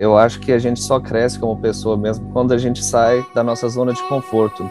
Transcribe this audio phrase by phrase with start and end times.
[0.00, 3.42] Eu acho que a gente só cresce como pessoa mesmo quando a gente sai da
[3.42, 4.70] nossa zona de conforto.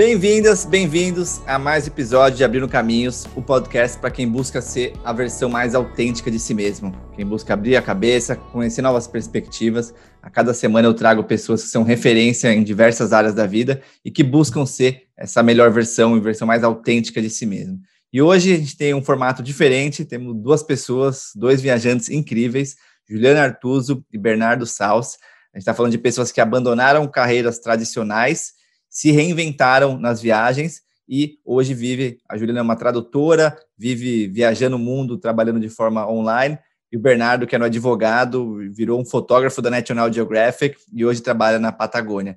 [0.00, 5.12] Bem-vindas, bem-vindos a mais episódio de Abrindo Caminhos, o podcast para quem busca ser a
[5.12, 9.92] versão mais autêntica de si mesmo, quem busca abrir a cabeça, conhecer novas perspectivas.
[10.22, 14.10] A cada semana eu trago pessoas que são referência em diversas áreas da vida e
[14.10, 17.78] que buscam ser essa melhor versão e versão mais autêntica de si mesmo.
[18.10, 22.74] E hoje a gente tem um formato diferente, temos duas pessoas, dois viajantes incríveis,
[23.06, 25.18] Juliana Artuso e Bernardo Saus.
[25.52, 28.58] A gente está falando de pessoas que abandonaram carreiras tradicionais
[28.90, 34.78] se reinventaram nas viagens e hoje vive, a Juliana é uma tradutora, vive viajando o
[34.78, 36.58] mundo, trabalhando de forma online,
[36.92, 41.20] e o Bernardo, que era um advogado, virou um fotógrafo da National Geographic e hoje
[41.20, 42.36] trabalha na Patagônia.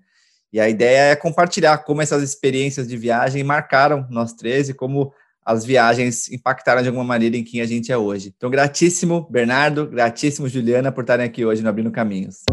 [0.52, 5.12] E a ideia é compartilhar como essas experiências de viagem marcaram nós três e como
[5.44, 8.34] as viagens impactaram de alguma maneira em quem a gente é hoje.
[8.36, 12.44] Então, gratíssimo, Bernardo, gratíssimo, Juliana, por estarem aqui hoje no Abrindo Caminhos.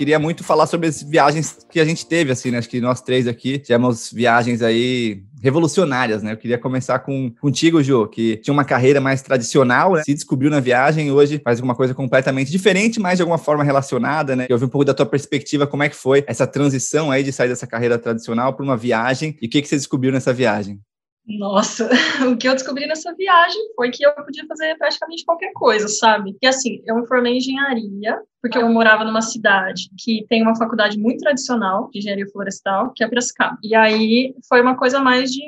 [0.00, 2.56] Queria muito falar sobre as viagens que a gente teve, assim, né?
[2.56, 6.32] Acho que nós três aqui tivemos viagens aí revolucionárias, né?
[6.32, 10.02] Eu queria começar com contigo, Ju, que tinha uma carreira mais tradicional, né?
[10.02, 14.34] se descobriu na viagem hoje faz alguma coisa completamente diferente, mas de alguma forma relacionada,
[14.34, 14.46] né?
[14.48, 17.30] Eu vi um pouco da tua perspectiva, como é que foi essa transição aí de
[17.30, 20.80] sair dessa carreira tradicional para uma viagem e o que que você descobriu nessa viagem?
[21.26, 21.88] Nossa,
[22.30, 26.36] o que eu descobri nessa viagem foi que eu podia fazer praticamente qualquer coisa, sabe?
[26.40, 30.56] E assim, eu me formei em engenharia, porque eu morava numa cidade que tem uma
[30.56, 33.58] faculdade muito tradicional de engenharia florestal, que é Piracicaba.
[33.62, 35.42] E aí foi uma coisa mais de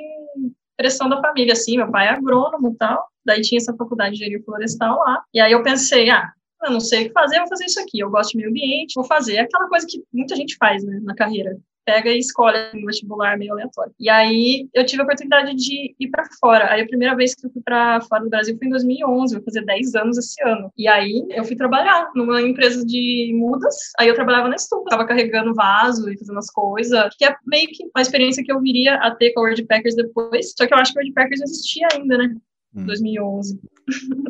[0.76, 4.16] pressão da família, assim, meu pai é agrônomo e tal, daí tinha essa faculdade de
[4.16, 5.22] engenharia florestal lá.
[5.32, 6.32] E aí eu pensei, ah,
[6.64, 7.98] eu não sei o que fazer, vou fazer isso aqui.
[7.98, 11.14] Eu gosto de meio ambiente, vou fazer aquela coisa que muita gente faz, né, na
[11.14, 13.92] carreira pega e escolhe um vestibular meio aleatório.
[13.98, 16.70] E aí eu tive a oportunidade de ir para fora.
[16.72, 19.44] Aí a primeira vez que eu fui para fora do Brasil foi em 2011, vou
[19.44, 20.72] fazer 10 anos esse ano.
[20.76, 23.74] E aí eu fui trabalhar numa empresa de mudas.
[23.98, 27.68] Aí eu trabalhava na estufa, tava carregando vaso e fazendo as coisas, que é meio
[27.68, 30.54] que uma experiência que eu viria a ter com a World Packers depois.
[30.56, 32.34] Só que eu acho que a World Packers existia ainda, né?
[32.74, 33.60] 2011.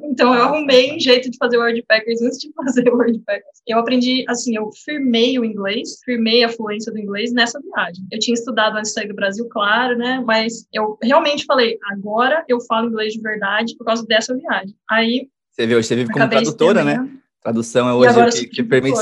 [0.05, 3.63] Então eu arrumei um jeito de fazer Word Packers antes de fazer Word Packers.
[3.67, 8.05] Eu aprendi, assim, eu firmei o inglês, firmei a fluência do inglês nessa viagem.
[8.11, 10.23] Eu tinha estudado antes de sair do Brasil, claro, né?
[10.27, 14.75] Mas eu realmente falei, agora eu falo inglês de verdade por causa dessa viagem.
[14.91, 15.29] Aí.
[15.51, 17.09] Você viu, você vive como tradutora, né?
[17.43, 18.97] Tradução é hoje que, que permite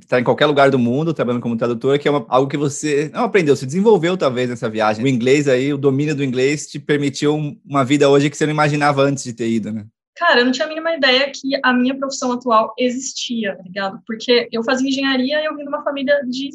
[0.00, 3.10] estar em qualquer lugar do mundo trabalhando como tradutora, que é uma, algo que você
[3.12, 5.04] não aprendeu, se desenvolveu talvez nessa viagem.
[5.04, 8.54] O inglês aí, o domínio do inglês te permitiu uma vida hoje que você não
[8.54, 9.84] imaginava antes de ter ido, né?
[10.16, 14.00] Cara, eu não tinha a mínima ideia que a minha profissão atual existia, tá ligado?
[14.06, 16.48] Porque eu fazia engenharia e eu vim de uma família de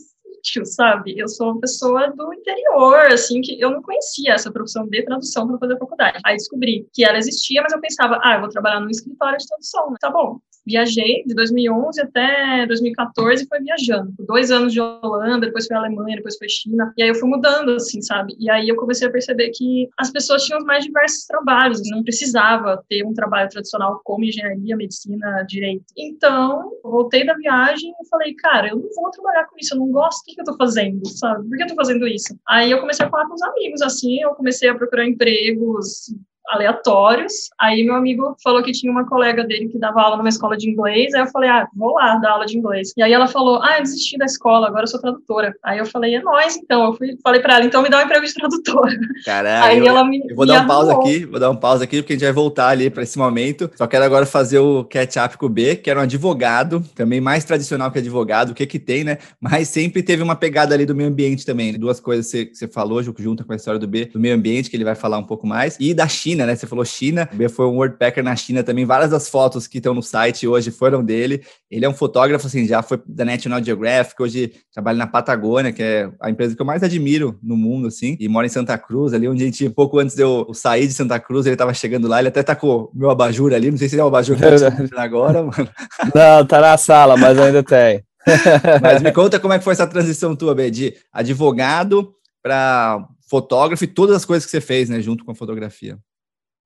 [0.66, 1.18] sabe?
[1.18, 5.48] Eu sou uma pessoa do interior, assim, que eu não conhecia essa profissão de tradução
[5.48, 6.20] para fazer faculdade.
[6.26, 9.48] Aí descobri que ela existia, mas eu pensava, ah, eu vou trabalhar num escritório de
[9.48, 9.94] tradução.
[10.00, 14.14] Tá bom, viajei de 2011 até 2014 foi viajando.
[14.20, 16.94] Dois anos de Holanda, depois foi Alemanha, depois foi China.
[16.98, 18.36] E aí eu fui mudando, assim, sabe?
[18.40, 21.82] E aí eu comecei a perceber que as pessoas tinham mais diversos trabalhos.
[21.90, 25.86] Não precisava ter um trabalho tradicional como engenharia, medicina, direito.
[25.98, 29.92] Então, voltei da viagem e falei, cara, eu não vou trabalhar com isso, eu não
[29.92, 30.24] gosto.
[30.34, 31.48] Que eu tô fazendo, sabe?
[31.48, 32.36] Por que eu tô fazendo isso?
[32.48, 36.12] Aí eu comecei a falar com os amigos, assim, eu comecei a procurar empregos
[36.50, 37.34] aleatórios.
[37.60, 40.70] Aí meu amigo falou que tinha uma colega dele que dava aula numa escola de
[40.70, 41.14] inglês.
[41.14, 42.94] Aí eu falei, ah, vou lá dar aula de inglês.
[42.98, 45.54] E aí ela falou, ah, eu desisti da escola, agora eu sou tradutora.
[45.64, 46.86] Aí eu falei, é nóis, então.
[46.86, 48.96] Eu fui, falei pra ela, então me dá um emprego de tradutora.
[49.26, 49.66] Caralho.
[49.66, 50.22] Aí ela me.
[50.28, 52.34] Eu vou dar um pausa aqui, vou dar um pausa aqui, porque a gente vai
[52.34, 53.70] voltar ali para esse momento.
[53.76, 57.44] Só quero agora fazer o catch-up com o B, que era um advogado, também mais
[57.44, 59.18] tradicional que advogado, o que que tem, né?
[59.40, 61.74] Mas sempre teve uma pegada ali do meio ambiente também.
[61.74, 64.76] Duas coisas que você falou, junto com a história do B, do meio ambiente, que
[64.76, 66.56] ele vai falar um pouco mais, e da China China, né?
[66.56, 68.86] Você falou China, o B foi um Wordpacker na China também.
[68.86, 71.44] Várias das fotos que estão no site hoje foram dele.
[71.70, 75.84] Ele é um fotógrafo, assim, já foi da National Geographic, hoje trabalha na Patagônia, que
[75.84, 79.14] é a empresa que eu mais admiro no mundo, assim, e mora em Santa Cruz,
[79.14, 82.08] ali onde a gente, pouco antes de eu sair de Santa Cruz, ele estava chegando
[82.08, 84.36] lá, ele até tá com o meu abajur ali, não sei se é o abajur
[84.36, 85.70] que tá agora, mano.
[86.14, 88.04] Não, tá na sala, mas ainda tem.
[88.82, 93.84] mas me conta como é que foi essa transição tua, B, de advogado para fotógrafo
[93.84, 95.98] e todas as coisas que você fez, né, junto com a fotografia.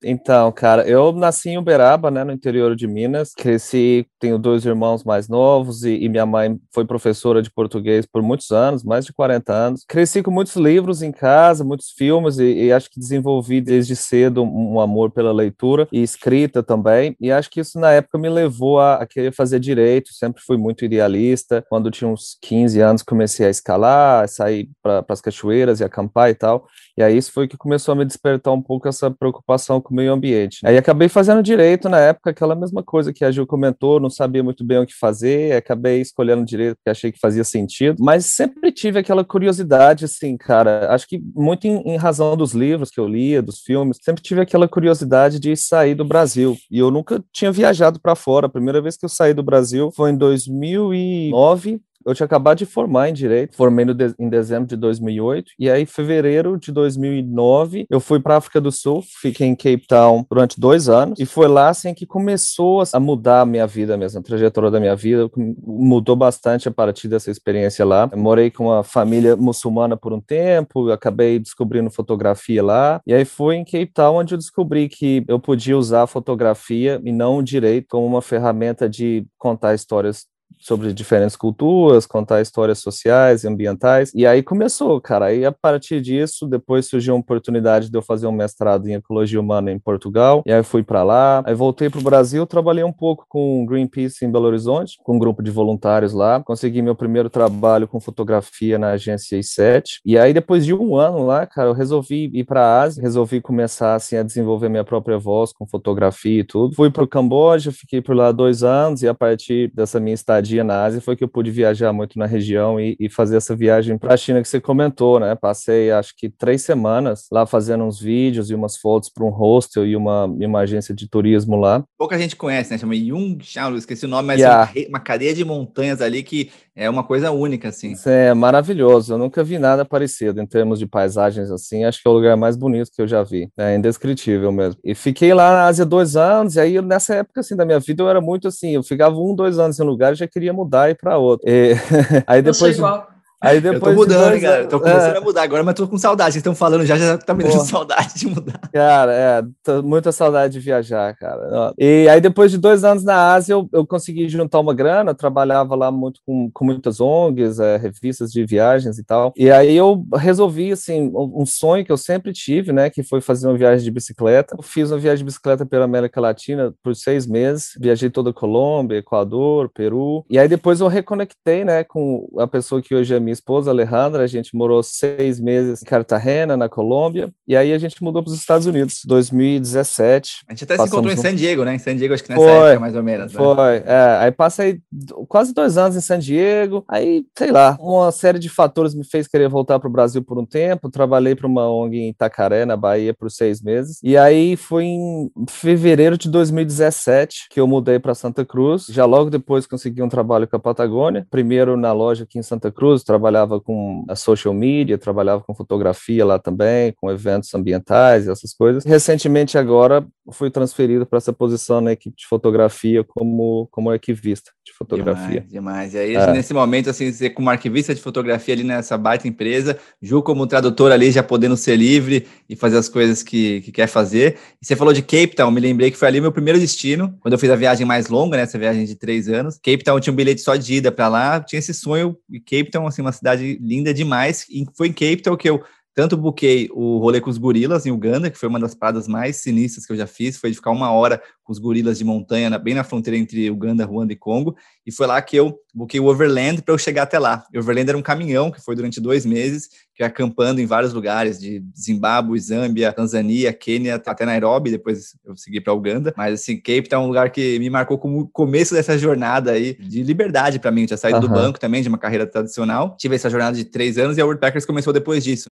[0.04, 3.34] Então, cara, eu nasci em Uberaba, né, no interior de Minas.
[3.34, 8.22] Cresci, tenho dois irmãos mais novos e, e, minha mãe foi professora de português por
[8.22, 9.84] muitos anos, mais de 40 anos.
[9.88, 14.44] Cresci com muitos livros em casa, muitos filmes e, e acho que desenvolvi desde cedo
[14.44, 17.16] um, amor pela leitura e escrita também.
[17.20, 20.14] E acho que isso na época me levou a, a querer fazer direito.
[20.14, 21.66] Sempre fui muito idealista.
[21.70, 26.30] Quando tinha uns 15 anos comecei a escalar, a sair para as cachoeiras e acampar
[26.30, 26.68] e tal.
[26.98, 29.98] E aí isso foi que começou a me despertar um pouco essa preocupação com o
[29.98, 30.60] meio ambiente.
[30.66, 34.44] Aí acabei fazendo direito na época, aquela mesma coisa que a Gil comentou, não sabia
[34.44, 38.72] muito bem o que fazer, acabei escolhendo direito porque achei que fazia sentido, mas sempre
[38.72, 43.08] tive aquela curiosidade, assim, cara, acho que muito em, em razão dos livros que eu
[43.08, 46.58] lia, dos filmes, sempre tive aquela curiosidade de sair do Brasil.
[46.72, 48.48] E eu nunca tinha viajado para fora.
[48.48, 52.66] A primeira vez que eu saí do Brasil foi em 2009, eu tinha acabado de
[52.66, 57.86] formar em direito, formei de, em dezembro de 2008, e aí, em fevereiro de 2009,
[57.90, 61.50] eu fui para África do Sul, fiquei em Cape Town durante dois anos, e foi
[61.50, 65.30] lá assim que começou a mudar a minha vida mesmo, a trajetória da minha vida
[65.66, 68.10] mudou bastante a partir dessa experiência lá.
[68.12, 73.26] Eu morei com uma família muçulmana por um tempo, acabei descobrindo fotografia lá, e aí
[73.26, 77.38] foi em Cape Town onde eu descobri que eu podia usar a fotografia e não
[77.38, 80.26] o direito como uma ferramenta de contar histórias
[80.60, 84.12] sobre diferentes culturas, contar histórias sociais e ambientais.
[84.14, 85.26] E aí começou, cara.
[85.26, 89.40] Aí a partir disso, depois surgiu a oportunidade de eu fazer um mestrado em ecologia
[89.40, 90.44] humana em Portugal.
[90.46, 91.44] E aí fui para lá.
[91.46, 95.20] Aí voltei para o Brasil, trabalhei um pouco com Greenpeace em Belo Horizonte, com um
[95.20, 96.42] grupo de voluntários lá.
[96.44, 100.00] Consegui meu primeiro trabalho com fotografia na agência I7.
[100.06, 103.42] E aí depois de um ano lá, cara, eu resolvi ir para a Ásia, resolvi
[103.42, 106.76] começar assim a desenvolver minha própria voz com fotografia e tudo.
[106.76, 110.47] Fui para o Camboja, fiquei por lá dois anos e a partir dessa minha estadia
[110.48, 113.56] estadia na Ásia foi que eu pude viajar muito na região e, e fazer essa
[113.56, 115.36] viagem para a China que você comentou, né?
[115.36, 119.86] Passei acho que três semanas lá fazendo uns vídeos e umas fotos para um hostel
[119.86, 121.84] e uma, e uma agência de turismo lá.
[121.98, 122.78] Pouca gente conhece, né?
[122.78, 124.72] Chama Yungshao, esqueci o nome, mas yeah.
[124.74, 127.96] uma, uma cadeia de montanhas ali que é uma coisa única, assim.
[128.06, 129.14] É maravilhoso.
[129.14, 131.84] Eu nunca vi nada parecido em termos de paisagens assim.
[131.84, 133.50] Acho que é o lugar mais bonito que eu já vi.
[133.58, 134.80] É indescritível mesmo.
[134.84, 136.56] E fiquei lá na Ásia dois anos.
[136.56, 138.76] E aí, nessa época assim da minha vida, eu era muito assim.
[138.76, 141.18] Eu ficava um, dois anos em um lugar e já queria mudar e ir para
[141.18, 141.50] outro.
[141.50, 141.74] E...
[142.28, 142.48] aí depois.
[142.48, 143.17] Eu sou igual.
[143.40, 144.42] Aí depois eu tô mudando, dois...
[144.42, 144.66] cara.
[144.66, 145.18] tô começando é...
[145.18, 146.34] a mudar agora, mas tô com saudade.
[146.34, 148.60] Vocês estão falando já, já tá me dando saudade de mudar.
[148.74, 151.74] Cara, é, tô muita saudade de viajar, cara.
[151.78, 155.76] E aí, depois de dois anos na Ásia, eu, eu consegui juntar uma grana, trabalhava
[155.76, 159.32] lá muito com, com muitas ONGs, é, revistas de viagens e tal.
[159.38, 163.48] E aí eu resolvi, assim, um sonho que eu sempre tive, né, que foi fazer
[163.48, 164.56] uma viagem de bicicleta.
[164.58, 168.34] Eu fiz uma viagem de bicicleta pela América Latina por seis meses, viajei toda a
[168.34, 170.26] Colômbia, Equador, Peru.
[170.28, 174.24] E aí depois eu reconectei, né, com a pessoa que hoje é minha esposa, Alejandra,
[174.24, 178.32] a gente morou seis meses em Cartagena, na Colômbia, e aí a gente mudou para
[178.32, 180.46] os Estados Unidos, 2017.
[180.48, 181.76] A gente até se encontrou em San Diego, né?
[181.76, 183.34] Em San Diego, acho que nessa foi, época, mais ou menos.
[183.34, 183.38] Né?
[183.38, 184.80] Foi, é, aí passei
[185.28, 189.28] quase dois anos em San Diego, aí, sei lá, uma série de fatores me fez
[189.28, 192.78] querer voltar para o Brasil por um tempo, trabalhei para uma ONG em Itacaré, na
[192.78, 198.16] Bahia, por seis meses, e aí foi em fevereiro de 2017 que eu mudei para
[198.16, 202.40] Santa Cruz, já logo depois consegui um trabalho com a Patagônia, primeiro na loja aqui
[202.40, 207.54] em Santa Cruz, trabalhava com a social media, trabalhava com fotografia lá também, com eventos
[207.54, 208.86] ambientais e essas coisas.
[208.86, 214.74] Recentemente agora fui transferido para essa posição na equipe de fotografia como como arquivista de
[214.74, 215.42] fotografia.
[215.42, 215.94] Demais, demais.
[215.94, 216.34] E aí, é.
[216.34, 220.92] nesse momento, assim, você como arquivista de fotografia ali nessa baita empresa, Ju como tradutor
[220.92, 224.38] ali, já podendo ser livre e fazer as coisas que, que quer fazer.
[224.62, 227.34] E você falou de Cape Town, me lembrei que foi ali meu primeiro destino, quando
[227.34, 229.56] eu fiz a viagem mais longa, né, essa viagem de três anos.
[229.56, 232.70] Cape Town tinha um bilhete só de ida para lá, tinha esse sonho, e Cape
[232.72, 235.62] Town, assim, uma cidade linda demais, e foi em Cape Town que eu
[235.98, 239.38] tanto buquei o rolê com os gorilas em Uganda, que foi uma das paradas mais
[239.38, 242.56] sinistras que eu já fiz, foi de ficar uma hora com os gorilas de montanha,
[242.60, 246.06] bem na fronteira entre Uganda, Ruanda e Congo, e foi lá que eu buquei o
[246.06, 247.44] Overland para eu chegar até lá.
[247.52, 250.94] O Overland era um caminhão que foi durante dois meses, que ia acampando em vários
[250.94, 256.14] lugares, de Zimbábue, Zâmbia, Tanzânia, Quênia, até Nairobi, depois eu segui para Uganda.
[256.16, 259.74] Mas assim, Cape Town é um lugar que me marcou como começo dessa jornada aí
[259.74, 260.82] de liberdade para mim.
[260.82, 261.28] Eu tinha saído uhum.
[261.28, 262.96] do banco também, de uma carreira tradicional.
[263.00, 265.48] Tive essa jornada de três anos e a World Packers começou depois disso.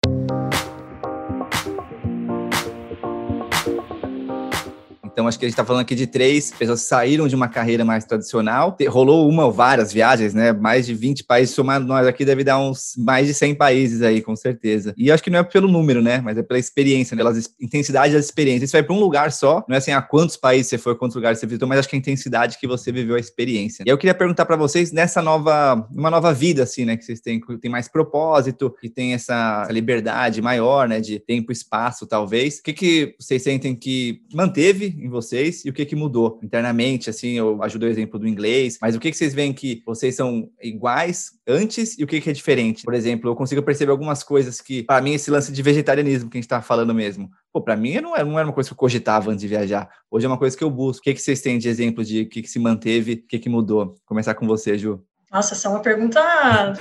[5.13, 7.47] Então, acho que a gente está falando aqui de três pessoas que saíram de uma
[7.47, 8.77] carreira mais tradicional.
[8.89, 10.53] Rolou uma ou várias viagens, né?
[10.53, 14.23] Mais de 20 países, somado nós aqui, deve dar uns mais de 100 países aí,
[14.23, 14.95] com certeza.
[14.97, 16.23] E acho que não é pelo número, né?
[16.23, 17.23] Mas é pela experiência, né?
[17.23, 18.71] Pela intensidade das experiências.
[18.71, 21.15] Você vai para um lugar só, não é assim, a quantos países você foi, quantos
[21.15, 23.85] lugares você visitou, mas acho que a intensidade que você viveu a experiência.
[23.87, 26.97] E eu queria perguntar para vocês, nessa nova, uma nova vida, assim, né?
[26.97, 31.01] Que vocês têm, têm mais propósito, e tem essa liberdade maior, né?
[31.01, 32.59] De tempo espaço, talvez.
[32.59, 37.11] O que, que vocês sentem que manteve em vocês e o que, que mudou internamente,
[37.11, 37.33] assim?
[37.33, 40.49] Eu ajudo o exemplo do inglês, mas o que, que vocês veem que vocês são
[40.63, 42.85] iguais antes e o que, que é diferente?
[42.85, 46.39] Por exemplo, eu consigo perceber algumas coisas que, para mim, esse lance de vegetarianismo que
[46.39, 48.75] a gente tá falando mesmo, pô, para mim não era, não era uma coisa que
[48.75, 49.89] eu cogitava antes de viajar.
[50.11, 51.01] Hoje é uma coisa que eu busco.
[51.01, 53.39] O que, que vocês têm de exemplo de o que, que se manteve, o que,
[53.39, 53.87] que mudou?
[53.87, 55.03] Vou começar com você, Ju.
[55.33, 56.21] Nossa, essa é uma pergunta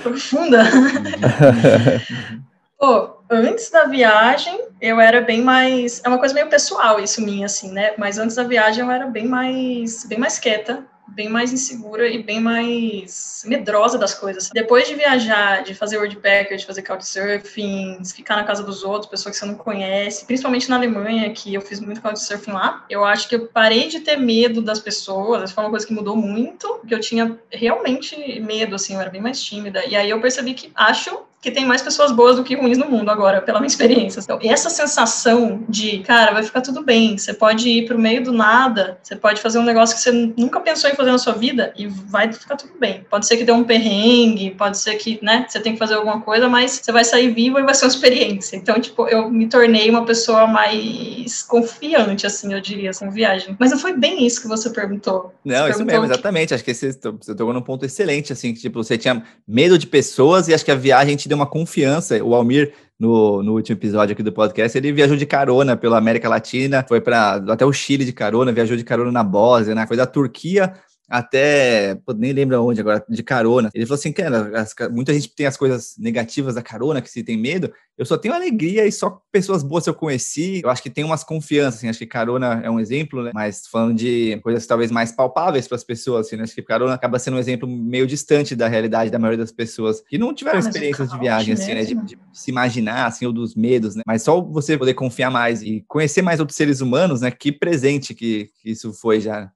[0.02, 0.62] profunda.
[2.82, 6.02] Pô, antes da viagem, eu era bem mais.
[6.04, 7.92] É uma coisa meio pessoal isso minha, assim, né?
[7.96, 12.22] Mas antes da viagem eu era bem mais, bem mais quieta bem mais insegura e
[12.22, 14.48] bem mais medrosa das coisas.
[14.48, 19.34] Depois de viajar, de fazer wordpacker, de fazer couchsurfing, ficar na casa dos outros, pessoas
[19.34, 23.28] que você não conhece, principalmente na Alemanha, que eu fiz muito couchsurfing lá, eu acho
[23.28, 26.94] que eu parei de ter medo das pessoas, foi uma coisa que mudou muito, porque
[26.94, 30.72] eu tinha realmente medo, assim, eu era bem mais tímida, e aí eu percebi que
[30.74, 34.20] acho que tem mais pessoas boas do que ruins no mundo agora, pela minha experiência.
[34.20, 38.32] Então, essa sensação de, cara, vai ficar tudo bem, você pode ir pro meio do
[38.32, 41.74] nada, você pode fazer um negócio que você nunca pensou em fazer na sua vida
[41.76, 43.04] e vai ficar tudo bem.
[43.10, 46.20] Pode ser que dê um perrengue, pode ser que, né, você tem que fazer alguma
[46.20, 48.54] coisa, mas você vai sair vivo e vai ser uma experiência.
[48.54, 53.56] Então, tipo, eu me tornei uma pessoa mais confiante, assim, eu diria, assim, viagem.
[53.58, 55.34] Mas não foi bem isso que você perguntou.
[55.44, 56.54] Não, você isso perguntou mesmo, exatamente.
[56.54, 59.88] Acho que você, você tocou num ponto excelente, assim, que, tipo, você tinha medo de
[59.88, 62.22] pessoas e acho que a viagem te deu uma confiança.
[62.22, 66.28] O Almir, no, no último episódio aqui do podcast, ele viajou de carona pela América
[66.28, 69.86] Latina, foi para até o Chile de carona, viajou de carona na Bósnia, né?
[69.86, 70.72] Foi da Turquia
[71.12, 73.68] até, pô, nem lembro onde agora, de carona.
[73.74, 77.22] Ele falou assim, cara, as, muita gente tem as coisas negativas da carona, que se
[77.22, 80.62] tem medo, eu só tenho alegria e só pessoas boas eu conheci.
[80.64, 83.30] Eu acho que tem umas confianças, assim, acho que carona é um exemplo, né?
[83.34, 86.44] Mas falando de coisas talvez mais palpáveis para as pessoas, assim, né?
[86.44, 90.00] Acho que carona acaba sendo um exemplo meio distante da realidade da maioria das pessoas
[90.08, 91.84] que não tiveram ah, experiências de viagem, assim, né?
[91.84, 94.02] De, de, se imaginar, assim, ou dos medos, né?
[94.06, 97.30] Mas só você poder confiar mais e conhecer mais outros seres humanos, né?
[97.30, 99.52] Que presente que, que isso foi já.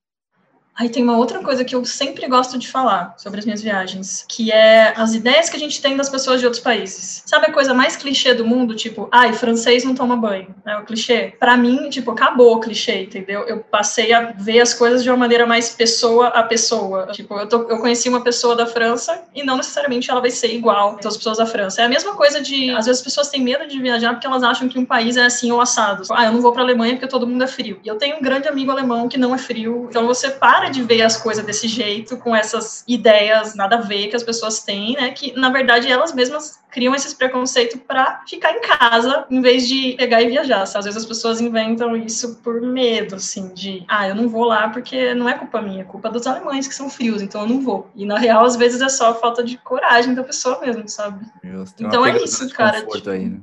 [0.78, 4.26] Aí tem uma outra coisa que eu sempre gosto de falar sobre as minhas viagens,
[4.28, 7.22] que é as ideias que a gente tem das pessoas de outros países.
[7.24, 8.74] Sabe a coisa mais clichê do mundo?
[8.74, 10.76] Tipo, ai, francês não toma banho, né?
[10.76, 11.34] O clichê.
[11.40, 13.42] Para mim, tipo, acabou o clichê, entendeu?
[13.42, 17.06] Eu passei a ver as coisas de uma maneira mais pessoa a pessoa.
[17.12, 20.54] Tipo, eu, tô, eu conheci uma pessoa da França e não necessariamente ela vai ser
[20.54, 21.80] igual todas as pessoas da França.
[21.80, 24.42] É a mesma coisa de, às vezes as pessoas têm medo de viajar porque elas
[24.42, 26.02] acham que um país é assim ou assado.
[26.10, 27.80] Ah, eu não vou para Alemanha porque todo mundo é frio.
[27.82, 29.86] E eu tenho um grande amigo alemão que não é frio.
[29.88, 33.80] Então você para para de ver as coisas desse jeito, com essas ideias nada a
[33.80, 35.10] ver que as pessoas têm, né?
[35.10, 39.94] Que na verdade elas mesmas criam esses preconceitos para ficar em casa em vez de
[39.96, 40.62] pegar e viajar.
[40.62, 44.68] Às vezes as pessoas inventam isso por medo, assim, de ah, eu não vou lá
[44.68, 47.60] porque não é culpa minha, é culpa dos alemães que são frios, então eu não
[47.60, 47.88] vou.
[47.94, 51.24] E na real, às vezes é só falta de coragem da pessoa mesmo, sabe?
[51.78, 52.84] Então é isso, cara.
[52.84, 53.10] Tipo...
[53.10, 53.40] Aí, né?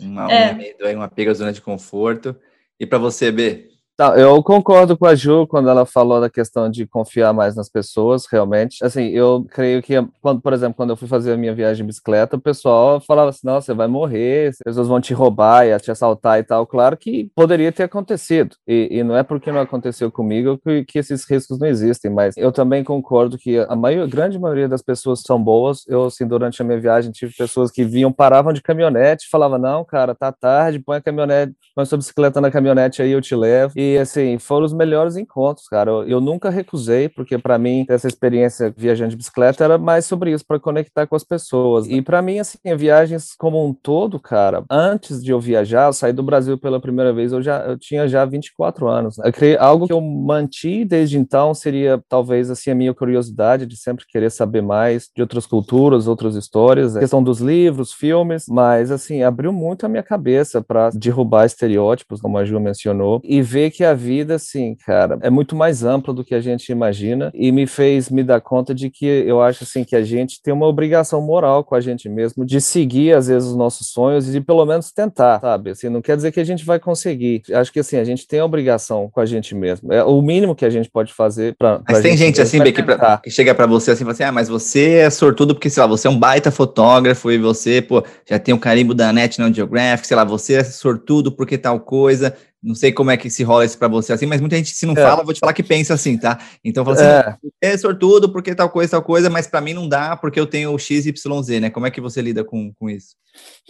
[0.00, 0.52] Uma, é.
[0.52, 2.34] um medo aí, uma pega zona de conforto.
[2.80, 3.71] E para você, B?
[4.02, 7.68] Tá, eu concordo com a Ju quando ela falou da questão de confiar mais nas
[7.68, 8.84] pessoas, realmente.
[8.84, 11.86] Assim, eu creio que, quando, por exemplo, quando eu fui fazer a minha viagem de
[11.86, 15.78] bicicleta, o pessoal falava assim: não, você vai morrer, as pessoas vão te roubar e
[15.78, 16.66] te assaltar e tal.
[16.66, 18.56] Claro que poderia ter acontecido.
[18.66, 22.36] E, e não é porque não aconteceu comigo que, que, esses riscos não existem, mas
[22.36, 25.86] eu também concordo que a maior, grande maioria das pessoas são boas.
[25.86, 29.84] Eu, assim, durante a minha viagem, tive pessoas que vinham, paravam de caminhonete, falavam: não,
[29.84, 33.36] cara, tá tarde, põe a caminhonete, põe a sua bicicleta na caminhonete aí, eu te
[33.36, 33.74] levo.
[33.76, 35.90] E assim, foram os melhores encontros, cara.
[35.90, 40.32] Eu, eu nunca recusei, porque para mim essa experiência viajando de bicicleta era mais sobre
[40.32, 41.86] isso, para conectar com as pessoas.
[41.86, 46.12] E para mim, assim, viagens como um todo, cara, antes de eu viajar, eu saí
[46.12, 49.18] do Brasil pela primeira vez, eu já eu tinha já 24 anos.
[49.18, 53.76] Eu creio, algo que eu manti desde então seria talvez assim a minha curiosidade de
[53.76, 58.90] sempre querer saber mais de outras culturas, outras histórias, a questão dos livros, filmes, mas
[58.90, 63.70] assim, abriu muito a minha cabeça para derrubar estereótipos, como a Ju mencionou, e ver
[63.72, 67.50] que a vida, assim, cara, é muito mais ampla do que a gente imagina e
[67.50, 70.66] me fez me dar conta de que eu acho, assim, que a gente tem uma
[70.66, 74.40] obrigação moral com a gente mesmo de seguir, às vezes, os nossos sonhos e de
[74.40, 75.70] pelo menos tentar, sabe?
[75.70, 77.42] Assim, não quer dizer que a gente vai conseguir.
[77.52, 79.92] Acho que, assim, a gente tem a obrigação com a gente mesmo.
[79.92, 81.80] É o mínimo que a gente pode fazer para.
[81.88, 84.32] Mas tem gente, assim, que, pra, que chega para você assim e fala assim: ah,
[84.32, 88.04] mas você é sortudo porque, sei lá, você é um baita fotógrafo e você, pô,
[88.28, 92.34] já tem o carimbo da National Geographic, sei lá, você é sortudo porque tal coisa
[92.62, 94.86] Não sei como é que se rola isso para você assim, mas muita gente, se
[94.86, 95.02] não é.
[95.02, 96.38] fala, vou te falar que pensa assim, tá?
[96.64, 99.88] Então, fala assim, é, é sortudo porque tal coisa, tal coisa, mas para mim não
[99.88, 101.70] dá porque eu tenho o XYZ, né?
[101.70, 103.16] Como é que você lida com, com isso?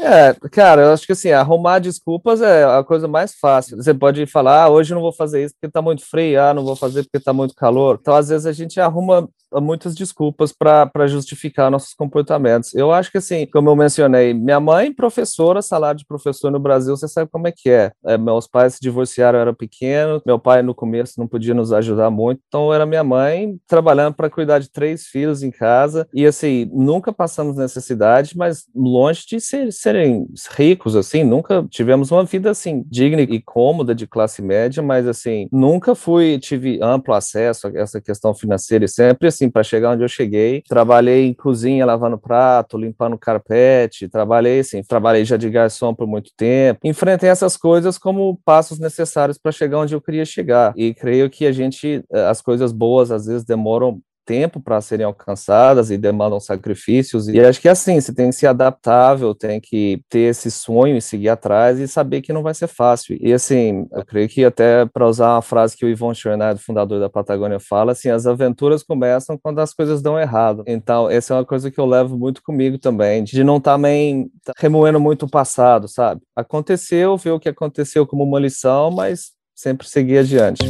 [0.00, 3.76] É, cara, eu acho que assim, arrumar desculpas é a coisa mais fácil.
[3.76, 6.52] Você pode falar, ah, hoje eu não vou fazer isso porque tá muito frio, ah,
[6.52, 7.98] não vou fazer porque tá muito calor.
[8.00, 9.28] Então, às vezes, a gente arruma
[9.60, 12.74] muitas desculpas para justificar nossos comportamentos.
[12.74, 16.96] Eu acho que, assim, como eu mencionei, minha mãe, professora, salário de professor no Brasil,
[16.96, 17.92] você sabe como é que é.
[18.06, 22.10] é meus pais divorciaram, eu era pequeno, meu pai no começo não podia nos ajudar
[22.10, 26.70] muito, então era minha mãe trabalhando para cuidar de três filhos em casa, e assim,
[26.72, 32.84] nunca passamos necessidade, mas longe de ser, serem ricos, assim, nunca tivemos uma vida, assim,
[32.90, 38.00] digna e cômoda de classe média, mas assim, nunca fui, tive amplo acesso a essa
[38.00, 40.62] questão financeira e sempre, assim, para chegar onde eu cheguei.
[40.68, 46.30] Trabalhei em cozinha, lavando prato, limpando carpete, trabalhei assim, trabalhei já de garçom por muito
[46.36, 46.80] tempo.
[46.84, 48.38] Enfrentei essas coisas como
[48.72, 50.72] passos necessários para chegar onde eu queria chegar.
[50.76, 55.06] E creio que a gente, eh, as coisas boas às vezes demoram tempo para serem
[55.06, 57.28] alcançadas e demandam sacrifícios.
[57.28, 60.96] E acho que é assim, você tem que ser adaptável, tem que ter esse sonho
[60.96, 63.16] e seguir atrás e saber que não vai ser fácil.
[63.20, 67.00] E assim, eu creio que até para usar uma frase que o Yvon Chouinard, fundador
[67.00, 70.62] da Patagônia, fala, assim, as aventuras começam quando as coisas dão errado.
[70.66, 74.52] Então, essa é uma coisa que eu levo muito comigo também, de não também tá
[74.58, 76.20] remoendo muito o passado, sabe?
[76.36, 80.62] Aconteceu, ver o que aconteceu como uma lição, mas sempre seguir adiante.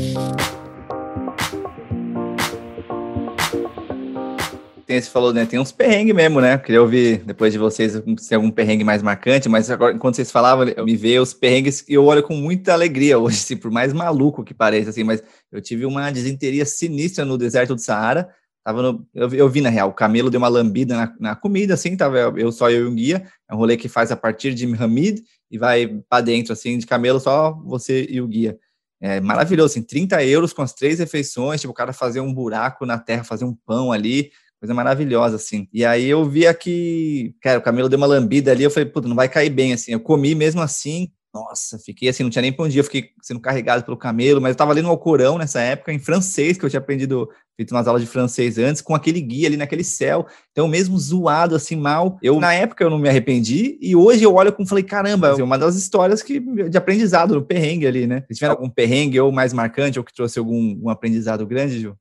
[4.92, 5.46] Tem, você falou, né?
[5.46, 6.58] Tem uns perrengues mesmo, né?
[6.58, 10.68] Queria ouvir depois de vocês se algum perrengue mais marcante, mas agora, enquanto vocês falavam,
[10.68, 13.92] eu me vejo os perrengues e eu olho com muita alegria hoje, assim, por mais
[13.92, 18.28] maluco que pareça, assim, mas eu tive uma desinteria sinistra no deserto do Saara.
[18.64, 21.74] Tava no, eu, eu vi, na real, o camelo deu uma lambida na, na comida,
[21.74, 23.26] assim, tava eu só eu e um guia.
[23.50, 26.86] É um rolê que faz a partir de Hamid e vai para dentro, assim, de
[26.86, 28.58] camelo, só você e o guia.
[29.00, 32.86] É maravilhoso, assim, 30 euros com as três refeições, tipo, o cara fazer um buraco
[32.86, 34.30] na terra, fazer um pão ali,
[34.62, 35.66] coisa maravilhosa, assim.
[35.72, 39.08] E aí eu via que, cara, o Camilo deu uma lambida ali, eu falei, puta,
[39.08, 39.90] não vai cair bem, assim.
[39.90, 43.40] Eu comi mesmo assim, nossa, fiquei assim, não tinha nem pra onde eu fiquei sendo
[43.40, 46.70] carregado pelo camelo, mas eu tava lendo o Alcorão nessa época, em francês, que eu
[46.70, 50.68] tinha aprendido, feito umas aulas de francês antes, com aquele guia ali naquele céu, então
[50.68, 54.52] mesmo zoado, assim, mal, eu, na época eu não me arrependi, e hoje eu olho
[54.52, 56.38] com, falei, caramba, é uma das histórias que,
[56.68, 58.22] de aprendizado, no perrengue ali, né?
[58.28, 61.96] Vocês tiveram algum perrengue ou mais marcante, ou que trouxe algum um aprendizado grande, Ju?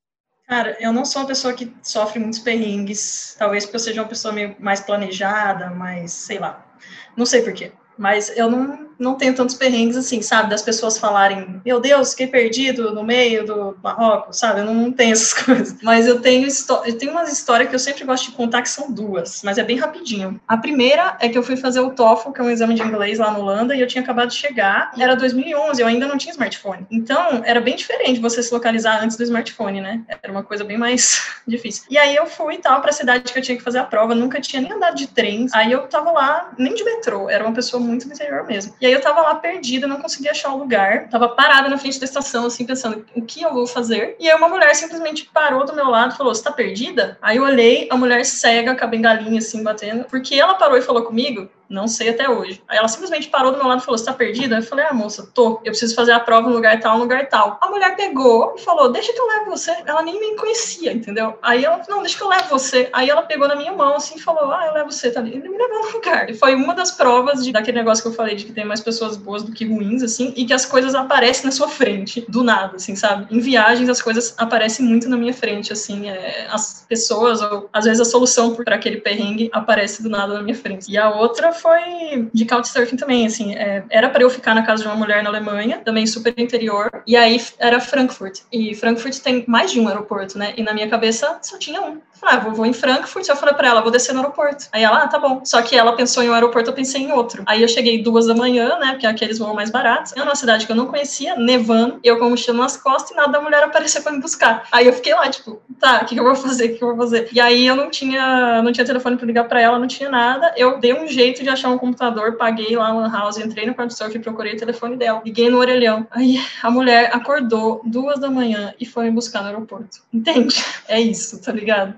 [0.52, 3.38] Cara, eu não sou uma pessoa que sofre muitos perrengues.
[3.40, 6.76] Talvez porque eu seja uma pessoa meio mais planejada, mais, sei lá.
[7.16, 7.72] Não sei porquê.
[7.98, 10.50] Mas eu não, não tenho tantos perrengues assim, sabe?
[10.50, 14.62] Das pessoas falarem, meu Deus, fiquei perdido no meio do Marrocos, sabe?
[14.62, 15.76] Eu não, não tenho essas coisas.
[15.82, 16.48] Mas eu tenho,
[16.86, 19.64] eu tenho umas histórias que eu sempre gosto de contar, que são duas, mas é
[19.64, 20.40] bem rapidinho.
[20.48, 23.20] A primeira é que eu fui fazer o TOEFL, que é um exame de inglês
[23.20, 26.32] lá na Holanda, e eu tinha acabado de chegar, era 2011, eu ainda não tinha
[26.32, 26.86] smartphone.
[26.92, 30.02] Então, era bem diferente você se localizar antes do smartphone, né?
[30.08, 31.84] Era uma coisa bem mais difícil.
[31.90, 33.84] E aí eu fui e tal para a cidade que eu tinha que fazer a
[33.84, 35.48] prova, nunca tinha nem andado de trem.
[35.54, 38.76] Aí eu tava lá, nem de metrô, era uma pessoa muito interior mesmo.
[38.80, 42.00] E aí eu tava lá perdida, não conseguia achar o lugar, tava parada na frente
[42.00, 44.16] da estação, assim, pensando, o que eu vou fazer?
[44.20, 47.18] E aí uma mulher simplesmente parou do meu lado e falou, você tá perdida?
[47.22, 50.82] Aí eu olhei, a mulher cega, com a bengalinha, assim, batendo, porque ela parou e
[50.82, 52.62] falou comigo, não sei até hoje.
[52.68, 54.58] Aí ela simplesmente parou do meu lado e falou: Você tá perdida?
[54.58, 55.54] Eu falei: Ah, moça, tô.
[55.64, 57.58] Eu preciso fazer a prova no lugar tal, no lugar tal.
[57.62, 59.76] A mulher pegou e falou: Deixa que eu levo você.
[59.86, 61.38] Ela nem me conhecia, entendeu?
[61.42, 62.90] Aí ela Não, deixa que eu levo você.
[62.94, 65.34] Aí ela pegou na minha mão assim e falou: Ah, eu levo você, tá ali.
[65.34, 66.30] Ele me levou no lugar.
[66.30, 68.82] E foi uma das provas de, daquele negócio que eu falei de que tem mais
[68.82, 72.44] pessoas boas do que ruins, assim, e que as coisas aparecem na sua frente, do
[72.44, 73.28] nada, assim, sabe?
[73.34, 77.86] Em viagens as coisas aparecem muito na minha frente, assim, é, as pessoas, ou às
[77.86, 80.92] vezes a solução para aquele perrengue aparece do nada na minha frente.
[80.92, 84.82] E a outra foi de couchsurfing também, assim, é, era para eu ficar na casa
[84.82, 89.46] de uma mulher na Alemanha, também super interior, e aí era Frankfurt, e Frankfurt tem
[89.48, 92.02] mais de um aeroporto, né, e na minha cabeça só tinha um.
[92.22, 94.68] Ah, vou, vou em Frankfurt, eu falei para ela, vou descer no aeroporto.
[94.72, 95.42] Aí ela, ah, tá bom.
[95.44, 97.44] Só que ela pensou em um aeroporto, eu pensei em outro.
[97.46, 100.36] Aí eu cheguei duas da manhã, né, porque é aqueles voos mais baratos, eu numa
[100.36, 103.64] cidade que eu não conhecia, nevando, eu com mochila nas costas e nada da mulher
[103.64, 104.68] apareceu para me buscar.
[104.72, 106.84] Aí eu fiquei lá, tipo, tá, o que, que eu vou fazer, o que, que
[106.84, 107.30] eu vou fazer?
[107.32, 110.54] E aí eu não tinha, não tinha telefone para ligar para ela, não tinha nada,
[110.56, 114.18] eu dei um jeito de achar um computador, paguei lá no house, entrei no Couchsurfing
[114.18, 115.22] e procurei o telefone dela.
[115.26, 116.08] Liguei no orelhão.
[116.12, 120.00] Aí a mulher acordou duas da manhã e foi me buscar no aeroporto.
[120.14, 120.64] Entende?
[120.88, 121.96] É isso, tá ligado?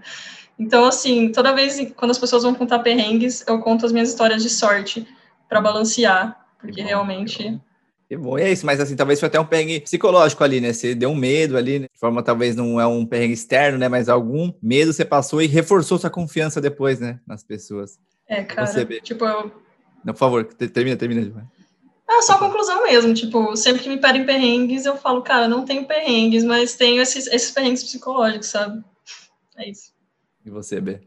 [0.58, 4.42] Então, assim, toda vez quando as pessoas vão contar perrengues, eu conto as minhas histórias
[4.42, 5.08] de sorte
[5.50, 7.60] para balancear, porque bom, realmente.
[8.08, 10.72] Que bom, e é isso, mas assim, talvez foi até um perrengue psicológico ali, né?
[10.72, 11.88] Você deu um medo ali, né?
[11.92, 13.90] de forma talvez não é um perrengue externo, né?
[13.90, 17.20] Mas algum medo você passou e reforçou sua confiança depois, né?
[17.28, 18.00] Nas pessoas.
[18.28, 18.86] É, cara, você...
[19.02, 19.52] tipo, eu
[20.04, 21.50] não, por favor, termina, termina.
[22.10, 25.88] É só conclusão mesmo, tipo, sempre que me pedem perrengues, eu falo, cara, não tenho
[25.88, 28.84] perrengues, mas tenho esses, esses perrengues psicológicos, sabe?
[29.58, 29.93] É isso.
[30.46, 31.00] E você, B?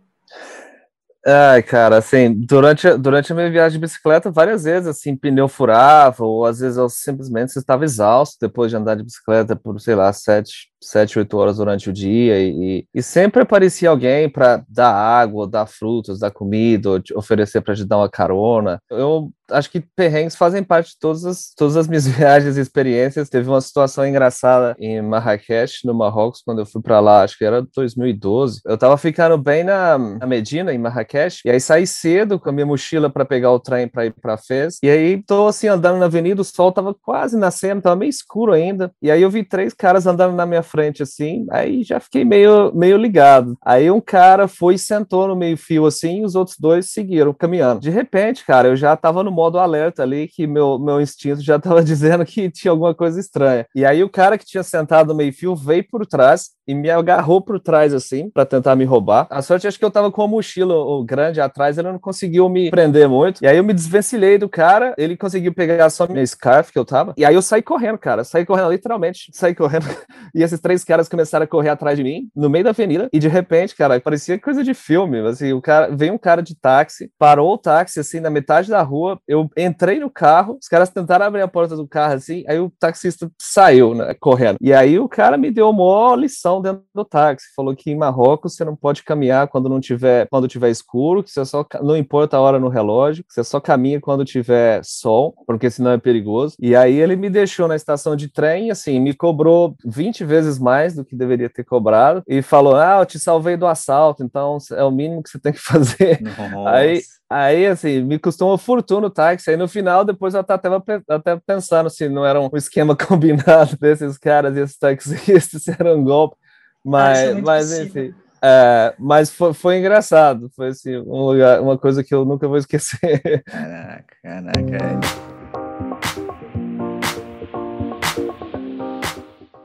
[1.28, 6.24] Ai, cara, assim, durante, durante a minha viagem de bicicleta, várias vezes, assim, pneu furava,
[6.24, 10.12] ou às vezes eu simplesmente estava exausto depois de andar de bicicleta por, sei lá,
[10.12, 15.48] sete, sete, oito horas durante o dia, e, e sempre aparecia alguém para dar água,
[15.48, 18.80] dar frutas, dar comida, oferecer para te dar uma carona.
[18.90, 23.28] Eu acho que perrengues fazem parte de todas as, todas as minhas viagens e experiências.
[23.28, 27.44] Teve uma situação engraçada em Marrakech, no Marrocos, quando eu fui para lá, acho que
[27.44, 28.60] era 2012.
[28.64, 32.52] Eu tava ficando bem na, na Medina, em Marrakech, e aí saí cedo com a
[32.52, 34.78] minha mochila para pegar o trem para ir para Fez.
[34.82, 38.52] E aí tô assim andando na avenida, o sol tava quase nascendo, tava meio escuro
[38.52, 38.92] ainda.
[39.00, 42.72] E aí eu vi três caras andando na minha frente assim, aí já fiquei meio
[42.74, 43.56] meio ligado.
[43.64, 47.80] Aí um cara foi e sentou no meio-fio assim, e os outros dois seguiram caminhando.
[47.80, 51.56] De repente, cara, eu já tava no modo alerta ali que meu, meu instinto já
[51.56, 53.66] estava dizendo que tinha alguma coisa estranha.
[53.74, 57.40] E aí o cara que tinha sentado no meio-fio veio por trás e me agarrou
[57.40, 59.26] por trás assim para tentar me roubar.
[59.30, 62.70] A sorte acho que eu tava com a mochila grande atrás, ele não conseguiu me
[62.70, 63.42] prender muito.
[63.42, 66.84] E aí eu me desvencilhei do cara, ele conseguiu pegar só minha scarf que eu
[66.84, 67.14] tava.
[67.16, 69.86] E aí eu saí correndo, cara, saí correndo literalmente, saí correndo.
[70.34, 73.18] E esses três caras começaram a correr atrás de mim no meio da avenida e
[73.18, 77.10] de repente, cara, parecia coisa de filme, assim, o cara veio um cara de táxi,
[77.18, 81.26] parou o táxi assim na metade da rua, eu entrei no carro, os caras tentaram
[81.26, 84.56] abrir a porta do carro assim, aí o taxista saiu, né, correndo.
[84.60, 88.54] E aí o cara me deu uma lição dentro do táxi, falou que em Marrocos
[88.54, 92.36] você não pode caminhar quando não tiver, quando tiver escuro, que você só não importa
[92.36, 96.56] a hora no relógio, que você só caminha quando tiver sol, porque senão é perigoso.
[96.60, 100.94] E aí ele me deixou na estação de trem, assim, me cobrou 20 vezes mais
[100.94, 104.84] do que deveria ter cobrado e falou: "Ah, eu te salvei do assalto, então é
[104.84, 106.20] o mínimo que você tem que fazer".
[106.22, 106.70] Nossa.
[106.70, 109.50] Aí Aí, assim, me custou uma fortuna o táxi.
[109.50, 114.16] Aí, no final, depois eu estava até pensando se não era um esquema combinado desses
[114.16, 116.36] caras e esses taxistas, era um golpe.
[116.84, 118.14] Mas, ah, é mas enfim.
[118.42, 120.48] É, mas foi, foi, engraçado.
[120.54, 123.42] Foi, assim, um lugar, uma coisa que eu nunca vou esquecer.
[123.44, 125.35] Caraca, caraca.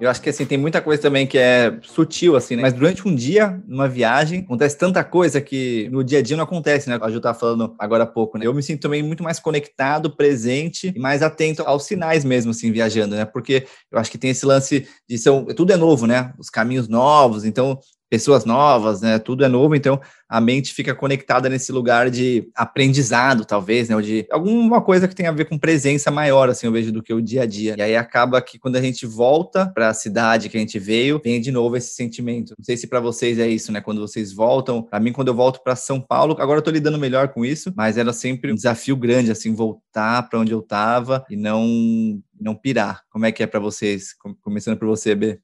[0.01, 2.63] Eu acho que assim, tem muita coisa também que é sutil, assim, né?
[2.63, 6.43] Mas durante um dia, numa viagem, acontece tanta coisa que no dia a dia não
[6.43, 6.97] acontece, né?
[6.99, 8.47] A Ju tá falando agora há pouco, né?
[8.47, 12.71] Eu me sinto também muito mais conectado, presente e mais atento aos sinais mesmo, assim,
[12.71, 13.25] viajando, né?
[13.25, 16.33] Porque eu acho que tem esse lance de são, tudo é novo, né?
[16.39, 17.79] Os caminhos novos, então
[18.11, 19.17] pessoas novas, né?
[19.17, 19.97] Tudo é novo, então
[20.27, 23.95] a mente fica conectada nesse lugar de aprendizado, talvez, né?
[23.95, 27.01] Ou de alguma coisa que tem a ver com presença maior, assim, eu vejo, do
[27.01, 27.75] que o dia a dia.
[27.77, 31.21] E aí acaba que quando a gente volta para a cidade que a gente veio,
[31.23, 32.53] vem de novo esse sentimento.
[32.57, 33.79] Não sei se para vocês é isso, né?
[33.79, 36.99] Quando vocês voltam, para mim, quando eu volto para São Paulo, agora eu tô lidando
[36.99, 41.25] melhor com isso, mas era sempre um desafio grande, assim, voltar para onde eu tava
[41.29, 43.03] e não não pirar.
[43.09, 44.13] Como é que é para vocês?
[44.41, 45.39] Começando por você, B.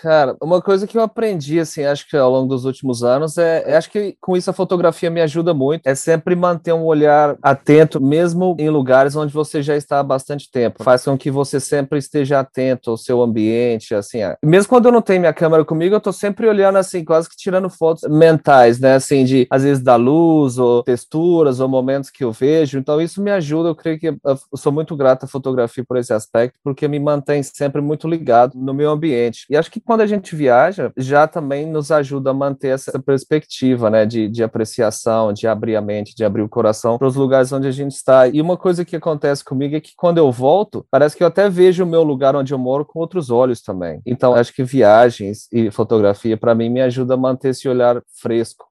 [0.00, 3.76] Cara, uma coisa que eu aprendi, assim, acho que ao longo dos últimos anos, é,
[3.76, 8.00] acho que com isso a fotografia me ajuda muito, é sempre manter um olhar atento,
[8.00, 10.82] mesmo em lugares onde você já está há bastante tempo.
[10.82, 15.02] Faz com que você sempre esteja atento ao seu ambiente, assim, mesmo quando eu não
[15.02, 18.94] tenho minha câmera comigo, eu tô sempre olhando, assim, quase que tirando fotos mentais, né,
[18.94, 23.22] assim, de, às vezes, da luz, ou texturas, ou momentos que eu vejo, então isso
[23.22, 26.88] me ajuda, eu creio que eu sou muito grato à fotografia por esse aspecto, porque
[26.88, 29.46] me mantém sempre muito ligado no meu ambiente.
[29.50, 33.90] E acho que quando a gente viaja, já também nos ajuda a manter essa perspectiva,
[33.90, 37.52] né, de, de apreciação, de abrir a mente, de abrir o coração para os lugares
[37.52, 38.28] onde a gente está.
[38.28, 41.48] E uma coisa que acontece comigo é que quando eu volto, parece que eu até
[41.48, 44.00] vejo o meu lugar onde eu moro com outros olhos também.
[44.06, 48.66] Então, acho que viagens e fotografia, para mim, me ajuda a manter esse olhar fresco.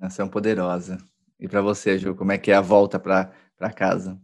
[0.00, 0.98] Ação poderosa.
[1.38, 3.30] E para você, Ju, como é que é a volta para
[3.74, 4.18] casa?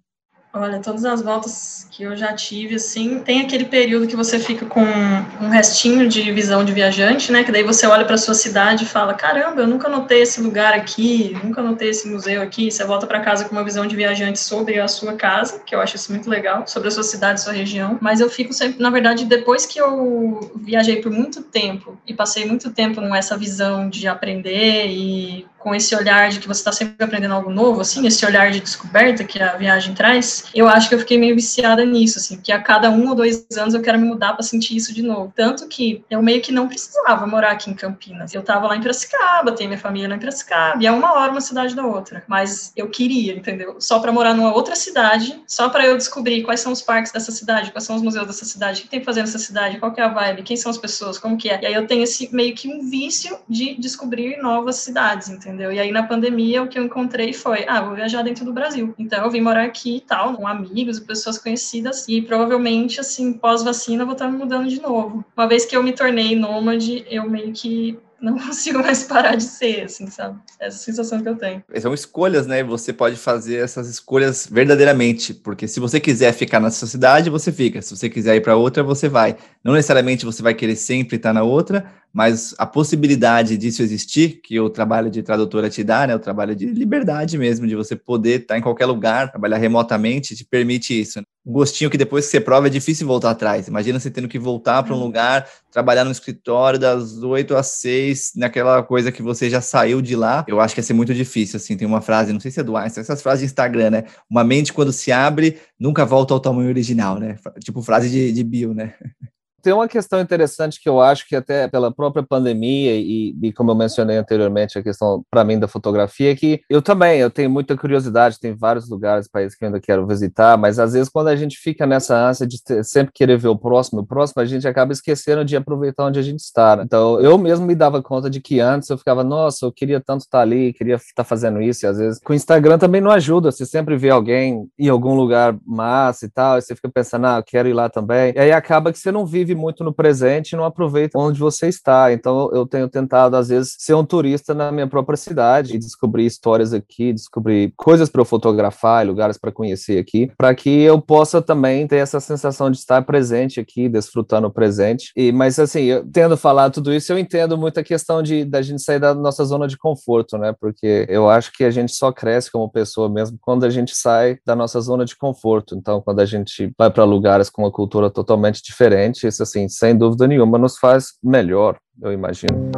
[0.52, 4.66] Olha, todas as voltas que eu já tive, assim, tem aquele período que você fica
[4.66, 7.44] com um restinho de visão de viajante, né?
[7.44, 10.74] Que daí você olha para sua cidade e fala: caramba, eu nunca notei esse lugar
[10.74, 12.68] aqui, nunca notei esse museu aqui.
[12.68, 15.80] Você volta para casa com uma visão de viajante sobre a sua casa, que eu
[15.80, 17.96] acho isso muito legal, sobre a sua cidade, sua região.
[18.00, 22.44] Mas eu fico sempre, na verdade, depois que eu viajei por muito tempo e passei
[22.44, 26.72] muito tempo com essa visão de aprender e com esse olhar de que você está
[26.72, 30.88] sempre aprendendo algo novo, assim, esse olhar de descoberta que a viagem traz, eu acho
[30.88, 33.82] que eu fiquei meio viciada nisso, assim, que a cada um ou dois anos eu
[33.82, 35.32] quero me mudar para sentir isso de novo.
[35.36, 38.32] Tanto que eu meio que não precisava morar aqui em Campinas.
[38.34, 41.30] Eu estava lá em Piracicaba, tenho minha família lá em Piracicaba, e é uma hora
[41.30, 42.24] uma cidade da outra.
[42.26, 43.76] Mas eu queria, entendeu?
[43.78, 47.30] Só para morar numa outra cidade, só para eu descobrir quais são os parques dessa
[47.30, 49.92] cidade, quais são os museus dessa cidade, o que tem que fazer nessa cidade, qual
[49.92, 51.60] que é a vibe, quem são as pessoas, como que é.
[51.62, 55.49] E aí eu tenho esse meio que um vício de descobrir novas cidades, entendeu?
[55.50, 55.72] Entendeu?
[55.72, 58.94] E aí na pandemia o que eu encontrei foi, ah, vou viajar dentro do Brasil.
[58.98, 64.02] Então eu vim morar aqui e tal, com amigos pessoas conhecidas e provavelmente assim, pós-vacina
[64.02, 65.24] eu vou estar mudando de novo.
[65.36, 69.44] Uma vez que eu me tornei nômade, eu meio que não consigo mais parar de
[69.44, 70.38] ser, assim, sabe?
[70.59, 71.62] Essa sensação que eu tenho.
[71.80, 72.62] São escolhas, né?
[72.62, 77.80] Você pode fazer essas escolhas verdadeiramente, porque se você quiser ficar nessa cidade, você fica.
[77.80, 79.37] Se você quiser ir para outra, você vai.
[79.64, 84.59] Não necessariamente você vai querer sempre estar na outra, mas a possibilidade disso existir, que
[84.59, 86.14] o trabalho de tradutora te dá, né?
[86.14, 90.44] O trabalho de liberdade mesmo, de você poder estar em qualquer lugar, trabalhar remotamente, te
[90.44, 91.20] permite isso.
[91.44, 93.66] Um gostinho que depois que você prova é difícil voltar atrás.
[93.66, 95.05] Imagina você tendo que voltar para um uhum.
[95.05, 100.14] lugar, trabalhar no escritório das 8 às 6, naquela coisa que você já saiu de
[100.14, 100.44] lá.
[100.46, 101.76] Eu acho que ia ser muito difícil, assim.
[101.76, 104.05] Tem uma frase, não sei se é do Einstein, essas frases de Instagram, né?
[104.29, 107.37] Uma mente quando se abre, nunca volta ao tamanho original, né?
[107.64, 108.94] Tipo frase de, de bio, né?
[109.62, 113.70] Tem uma questão interessante que eu acho que até pela própria pandemia e, e como
[113.70, 117.50] eu mencionei anteriormente, a questão para mim da fotografia, é que eu também, eu tenho
[117.50, 121.28] muita curiosidade, tem vários lugares, países que eu ainda quero visitar, mas às vezes quando
[121.28, 124.44] a gente fica nessa ânsia de ter, sempre querer ver o próximo, o próximo, a
[124.44, 126.76] gente acaba esquecendo de aproveitar onde a gente está.
[126.76, 126.82] Né?
[126.84, 130.22] Então, eu mesmo me dava conta de que antes eu ficava, nossa, eu queria tanto
[130.22, 133.50] estar ali, queria estar fazendo isso, e às vezes com o Instagram também não ajuda,
[133.50, 137.38] você sempre vê alguém em algum lugar massa e tal, e você fica pensando, ah,
[137.38, 140.52] eu quero ir lá também, e aí acaba que você não vive muito no presente
[140.52, 142.12] e não aproveita onde você está.
[142.12, 146.26] Então eu tenho tentado, às vezes, ser um turista na minha própria cidade e descobrir
[146.26, 151.42] histórias aqui, descobrir coisas para eu fotografar, lugares para conhecer aqui, para que eu possa
[151.42, 155.12] também ter essa sensação de estar presente aqui, desfrutando o presente.
[155.16, 158.62] E, mas assim, eu, tendo falado tudo isso, eu entendo muito a questão de da
[158.62, 160.54] gente sair da nossa zona de conforto, né?
[160.58, 164.38] Porque eu acho que a gente só cresce como pessoa mesmo quando a gente sai
[164.44, 165.74] da nossa zona de conforto.
[165.74, 169.96] Então, quando a gente vai para lugares com uma cultura totalmente diferente, isso assim, sem
[169.96, 172.70] dúvida nenhuma, nos faz melhor, eu imagino.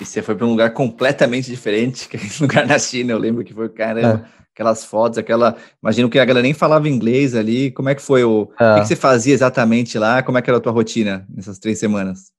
[0.00, 3.18] E você foi para um lugar completamente diferente, que é um lugar na China, eu
[3.18, 4.42] lembro que foi, caramba, é.
[4.52, 5.56] aquelas fotos, aquela...
[5.82, 8.50] Imagino que a galera nem falava inglês ali, como é que foi o...
[8.58, 8.72] É.
[8.72, 11.78] O que você fazia exatamente lá, como é que era a tua rotina nessas três
[11.78, 12.32] semanas?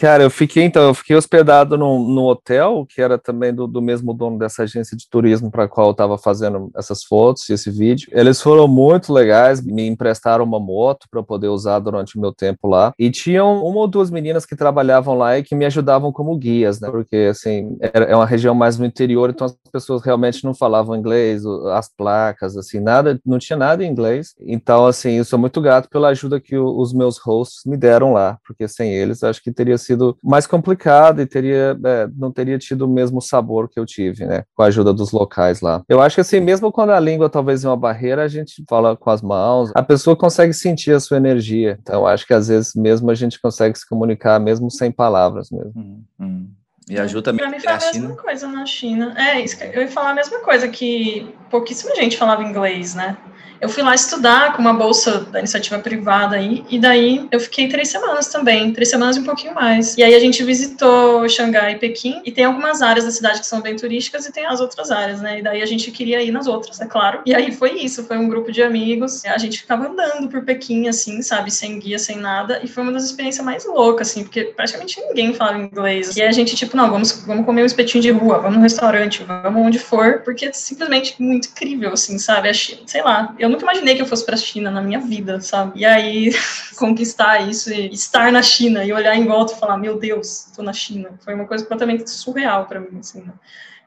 [0.00, 3.80] Cara, eu fiquei então, eu fiquei hospedado no, no hotel, que era também do, do
[3.80, 7.70] mesmo dono dessa agência de turismo para qual eu estava fazendo essas fotos e esse
[7.70, 8.08] vídeo.
[8.10, 12.66] Eles foram muito legais, me emprestaram uma moto para poder usar durante o meu tempo
[12.66, 12.92] lá.
[12.98, 16.80] E tinham uma ou duas meninas que trabalhavam lá e que me ajudavam como guias,
[16.80, 16.90] né?
[16.90, 21.88] Porque assim, é uma região mais no interior, então pessoas realmente não falavam inglês, as
[21.88, 24.34] placas, assim, nada, não tinha nada em inglês.
[24.40, 28.12] Então, assim, eu sou muito grato pela ajuda que o, os meus hosts me deram
[28.12, 32.58] lá, porque sem eles acho que teria sido mais complicado e teria, é, não teria
[32.58, 34.44] tido o mesmo sabor que eu tive, né?
[34.54, 35.82] Com a ajuda dos locais lá.
[35.88, 38.96] Eu acho que assim, mesmo quando a língua talvez é uma barreira, a gente fala
[38.96, 41.78] com as mãos, a pessoa consegue sentir a sua energia.
[41.80, 45.72] Então, acho que às vezes mesmo a gente consegue se comunicar mesmo sem palavras mesmo.
[45.76, 46.48] Hum, hum.
[46.88, 47.44] E ajuda também.
[47.44, 49.14] Pra mim foi a, a mesma coisa na China.
[49.16, 53.16] É, isso eu ia falar a mesma coisa, que pouquíssima gente falava inglês, né?
[53.60, 57.68] Eu fui lá estudar com uma bolsa da iniciativa privada aí, e daí eu fiquei
[57.68, 59.96] três semanas também, três semanas e um pouquinho mais.
[59.96, 63.46] E aí a gente visitou Xangai e Pequim, e tem algumas áreas da cidade que
[63.46, 65.38] são bem turísticas e tem as outras áreas, né?
[65.38, 67.22] E daí a gente queria ir nas outras, é claro.
[67.24, 70.88] E aí foi isso, foi um grupo de amigos, a gente ficava andando por Pequim,
[70.88, 74.44] assim, sabe, sem guia, sem nada, e foi uma das experiências mais loucas, assim, porque
[74.44, 76.14] praticamente ninguém falava inglês.
[76.14, 79.24] E a gente, tipo, não, vamos, vamos comer um espetinho de rua, vamos no restaurante,
[79.24, 82.52] vamos onde for, porque é simplesmente muito incrível, assim, sabe?
[82.54, 85.80] Sei lá, eu nunca imaginei que eu fosse para a China na minha vida, sabe?
[85.80, 86.30] E aí
[86.76, 90.64] conquistar isso e estar na China e olhar em volta e falar, meu Deus, estou
[90.64, 93.22] na China, foi uma coisa completamente surreal para mim, assim.
[93.22, 93.32] Né?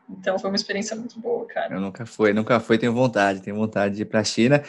[0.10, 1.76] Então foi uma experiência muito boa, cara.
[1.76, 4.64] Eu nunca fui, nunca fui, tenho vontade, tenho vontade de ir para a China.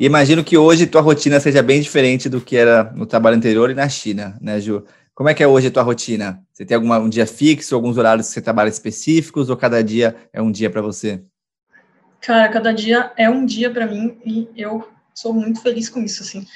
[0.00, 3.68] E imagino que hoje tua rotina seja bem diferente do que era no trabalho anterior
[3.68, 4.84] e na China, né, Ju?
[5.12, 6.40] Como é que é hoje a tua rotina?
[6.52, 10.14] Você tem alguma, um dia fixo, alguns horários que você trabalha específicos, ou cada dia
[10.32, 11.20] é um dia para você?
[12.20, 16.22] Cara, cada dia é um dia para mim e eu sou muito feliz com isso,
[16.22, 16.46] assim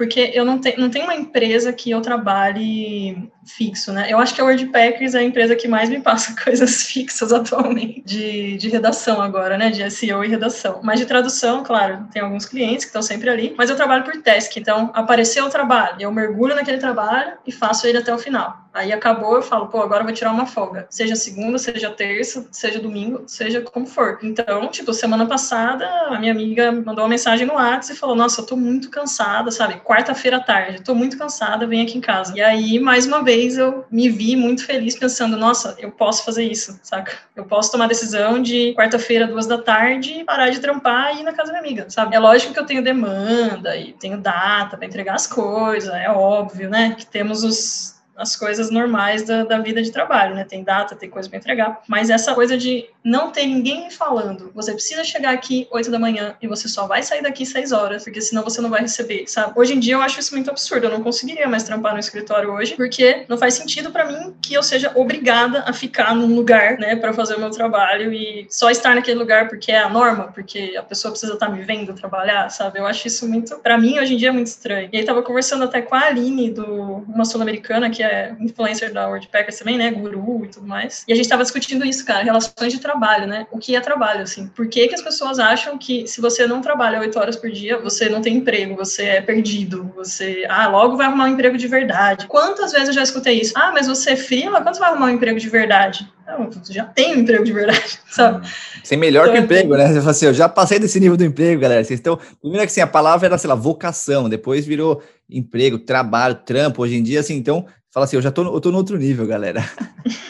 [0.00, 4.06] porque eu não, te, não tenho uma empresa que eu trabalhe fixo, né?
[4.08, 8.02] Eu acho que a WordPackers é a empresa que mais me passa coisas fixas atualmente,
[8.04, 9.70] de, de redação agora, né?
[9.70, 10.80] De SEO e redação.
[10.82, 14.20] Mas de tradução, claro, tem alguns clientes que estão sempre ali, mas eu trabalho por
[14.22, 18.70] task, então apareceu o trabalho, eu mergulho naquele trabalho e faço ele até o final.
[18.72, 20.86] Aí acabou, eu falo, pô, agora eu vou tirar uma folga.
[20.88, 24.18] Seja segunda, seja terça, seja domingo, seja como for.
[24.22, 28.40] Então, tipo, semana passada, a minha amiga mandou uma mensagem no WhatsApp e falou: Nossa,
[28.40, 29.80] eu tô muito cansada, sabe?
[29.80, 32.32] Quarta-feira à tarde, tô muito cansada, vem aqui em casa.
[32.36, 36.44] E aí, mais uma vez, eu me vi muito feliz pensando, nossa, eu posso fazer
[36.44, 37.12] isso, saca?
[37.34, 41.22] Eu posso tomar a decisão de quarta-feira, duas da tarde, parar de trampar e ir
[41.22, 42.14] na casa da minha amiga, sabe?
[42.14, 46.68] É lógico que eu tenho demanda e tenho data para entregar as coisas, é óbvio,
[46.68, 46.94] né?
[46.98, 50.44] Que temos os as coisas normais da, da vida de trabalho, né?
[50.44, 51.80] Tem data, tem coisa para entregar.
[51.88, 56.36] Mas essa coisa de não ter ninguém falando, você precisa chegar aqui 8 da manhã
[56.40, 59.54] e você só vai sair daqui 6 horas, porque senão você não vai receber, sabe?
[59.56, 60.86] Hoje em dia eu acho isso muito absurdo.
[60.86, 64.52] Eu não conseguiria mais trampar no escritório hoje, porque não faz sentido para mim que
[64.52, 68.70] eu seja obrigada a ficar num lugar, né, para fazer o meu trabalho e só
[68.70, 71.94] estar naquele lugar porque é a norma, porque a pessoa precisa estar tá me vendo
[71.94, 72.78] trabalhar, sabe?
[72.78, 74.90] Eu acho isso muito, para mim hoje em dia é muito estranho.
[74.92, 76.64] E aí tava conversando até com a Aline do
[77.08, 81.04] uma sul-americana que é é influencer da WordPackers também, né, guru e tudo mais.
[81.06, 83.46] E a gente estava discutindo isso, cara, relações de trabalho, né?
[83.50, 84.48] O que é trabalho, assim?
[84.48, 87.78] Por que, que as pessoas acham que se você não trabalha oito horas por dia,
[87.78, 91.68] você não tem emprego, você é perdido, você, ah, logo vai arrumar um emprego de
[91.68, 92.26] verdade.
[92.26, 93.52] Quantas vezes eu já escutei isso?
[93.56, 96.08] Ah, mas você é frila, quando você vai arrumar um emprego de verdade?
[96.26, 98.46] Não, já tem um emprego de verdade, sabe?
[98.84, 99.88] Sem melhor então, que o emprego, né?
[99.88, 101.82] Você fala assim, eu já passei desse nível do emprego, galera.
[101.82, 102.18] Vocês estão.
[102.40, 106.82] Primeiro que assim, a palavra era, sei lá, vocação, depois virou emprego, trabalho, trampo.
[106.82, 109.26] Hoje em dia, assim, então, Fala assim, eu já tô, eu tô no outro nível,
[109.26, 109.62] galera.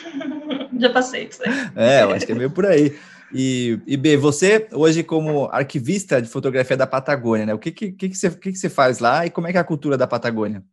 [0.79, 1.53] já passei isso aí.
[1.77, 2.97] É, eu acho que é meio por aí.
[3.33, 7.55] E, e B, você hoje como arquivista de fotografia da Patagônia, né?
[7.55, 9.59] O que que, que, que, você, que, que você faz lá e como é que
[9.59, 10.65] é a cultura da Patagônia?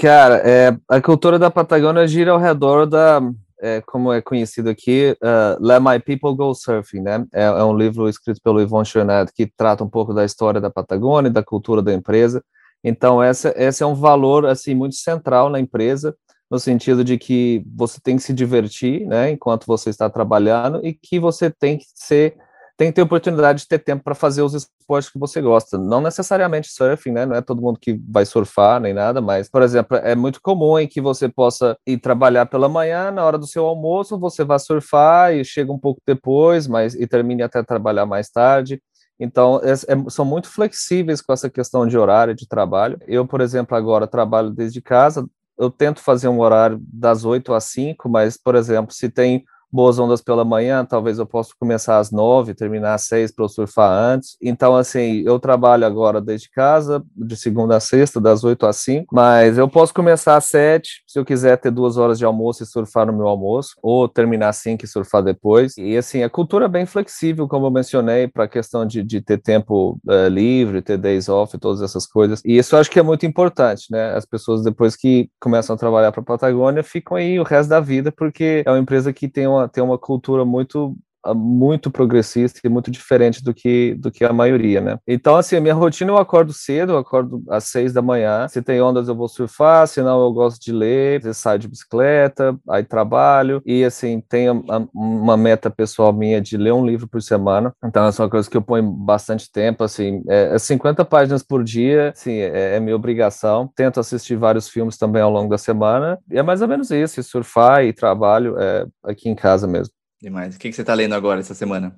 [0.00, 3.20] Cara, é, a cultura da Patagônia gira ao redor da,
[3.60, 7.26] é, como é conhecido aqui, uh, Let My People Go Surfing, né?
[7.32, 10.70] É, é um livro escrito pelo Yvon Chouinard que trata um pouco da história da
[10.70, 12.44] Patagônia, da cultura da empresa.
[12.88, 16.16] Então, essa, esse é um valor, assim, muito central na empresa,
[16.48, 20.94] no sentido de que você tem que se divertir, né, enquanto você está trabalhando, e
[20.94, 22.36] que você tem que ser,
[22.76, 25.76] tem que ter oportunidade de ter tempo para fazer os esportes que você gosta.
[25.76, 29.62] Não necessariamente surfing, né, não é todo mundo que vai surfar nem nada, mas, por
[29.62, 33.48] exemplo, é muito comum em que você possa ir trabalhar pela manhã, na hora do
[33.48, 38.06] seu almoço, você vai surfar e chega um pouco depois, mas e termine até trabalhar
[38.06, 38.80] mais tarde.
[39.18, 42.98] Então, é, é, são muito flexíveis com essa questão de horário de trabalho.
[43.06, 47.64] Eu, por exemplo, agora trabalho desde casa, eu tento fazer um horário das 8 às
[47.64, 49.44] 5, mas, por exemplo, se tem
[49.76, 53.48] boas ondas pela manhã, talvez eu possa começar às nove, terminar às seis para eu
[53.48, 54.36] surfar antes.
[54.40, 59.14] Então, assim, eu trabalho agora desde casa, de segunda a sexta, das oito às cinco,
[59.14, 62.66] mas eu posso começar às sete, se eu quiser ter duas horas de almoço e
[62.66, 65.76] surfar no meu almoço, ou terminar às cinco e surfar depois.
[65.76, 69.20] E, assim, a cultura é bem flexível, como eu mencionei, para a questão de, de
[69.20, 72.40] ter tempo uh, livre, ter days off, todas essas coisas.
[72.46, 74.14] E isso eu acho que é muito importante, né?
[74.14, 77.80] As pessoas, depois que começam a trabalhar para a Patagônia, ficam aí o resto da
[77.80, 80.96] vida, porque é uma empresa que tem uma, tem uma cultura muito
[81.34, 84.98] muito progressista e muito diferente do que do que a maioria, né?
[85.06, 88.46] Então, assim, a minha rotina eu acordo cedo, eu acordo às seis da manhã.
[88.48, 91.68] Se tem ondas eu vou surfar, se não eu gosto de ler, eu saio de
[91.68, 97.22] bicicleta, aí trabalho e assim tenho uma meta pessoal minha de ler um livro por
[97.22, 97.72] semana.
[97.84, 101.42] Então, essa é uma coisa que eu ponho bastante tempo, assim, é 50 é páginas
[101.42, 103.70] por dia, assim, é, é minha obrigação.
[103.74, 107.22] Tento assistir vários filmes também ao longo da semana e é mais ou menos isso,
[107.22, 109.95] surfar e trabalho é, aqui em casa mesmo.
[110.20, 110.56] Demais.
[110.56, 111.96] O que, que você está lendo agora essa semana?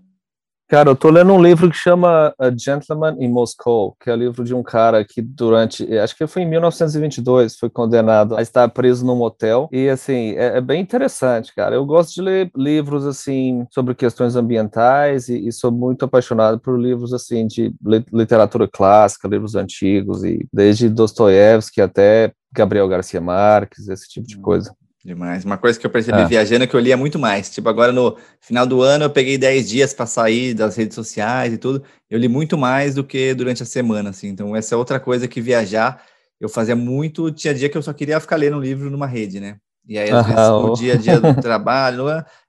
[0.70, 4.16] Cara, eu tô lendo um livro que chama A Gentleman in Moscow, que é o
[4.16, 8.68] livro de um cara que durante, acho que foi em 1922, foi condenado a estar
[8.68, 9.70] preso num motel.
[9.72, 11.74] E assim, é, é bem interessante, cara.
[11.74, 16.78] Eu gosto de ler livros assim sobre questões ambientais e, e sou muito apaixonado por
[16.78, 17.72] livros assim de
[18.12, 24.42] literatura clássica, livros antigos e desde Dostoiévski até Gabriel Garcia Marques, esse tipo de hum.
[24.42, 24.76] coisa.
[25.04, 25.44] Demais.
[25.44, 26.26] Uma coisa que eu percebi é.
[26.26, 27.48] viajando é que eu lia muito mais.
[27.50, 31.52] Tipo, agora no final do ano eu peguei 10 dias para sair das redes sociais
[31.52, 31.82] e tudo.
[32.10, 34.28] Eu li muito mais do que durante a semana, assim.
[34.28, 36.02] Então, essa é outra coisa que viajar
[36.40, 37.30] eu fazia muito.
[37.30, 39.58] Tinha dia que eu só queria ficar lendo um livro numa rede, né?
[39.86, 42.04] E aí, às vezes, no dia a dia do trabalho,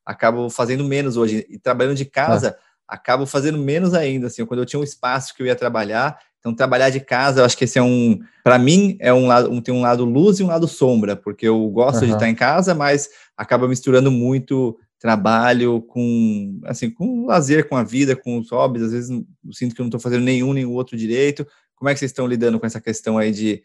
[0.06, 1.46] acabo fazendo menos hoje.
[1.50, 2.96] E trabalhando de casa, ah.
[2.96, 4.28] acabo fazendo menos ainda.
[4.28, 7.46] Assim, quando eu tinha um espaço que eu ia trabalhar, então, trabalhar de casa, eu
[7.46, 10.40] acho que esse é um, para mim, é um lado, um, tem um lado luz
[10.40, 12.08] e um lado sombra, porque eu gosto uhum.
[12.08, 17.84] de estar em casa, mas acaba misturando muito trabalho com, assim, com lazer, com a
[17.84, 18.84] vida, com os hobbies.
[18.84, 21.46] Às vezes eu sinto que eu não estou fazendo nenhum nem o outro direito.
[21.76, 23.62] Como é que vocês estão lidando com essa questão aí de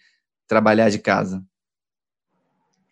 [0.46, 1.44] trabalhar de casa?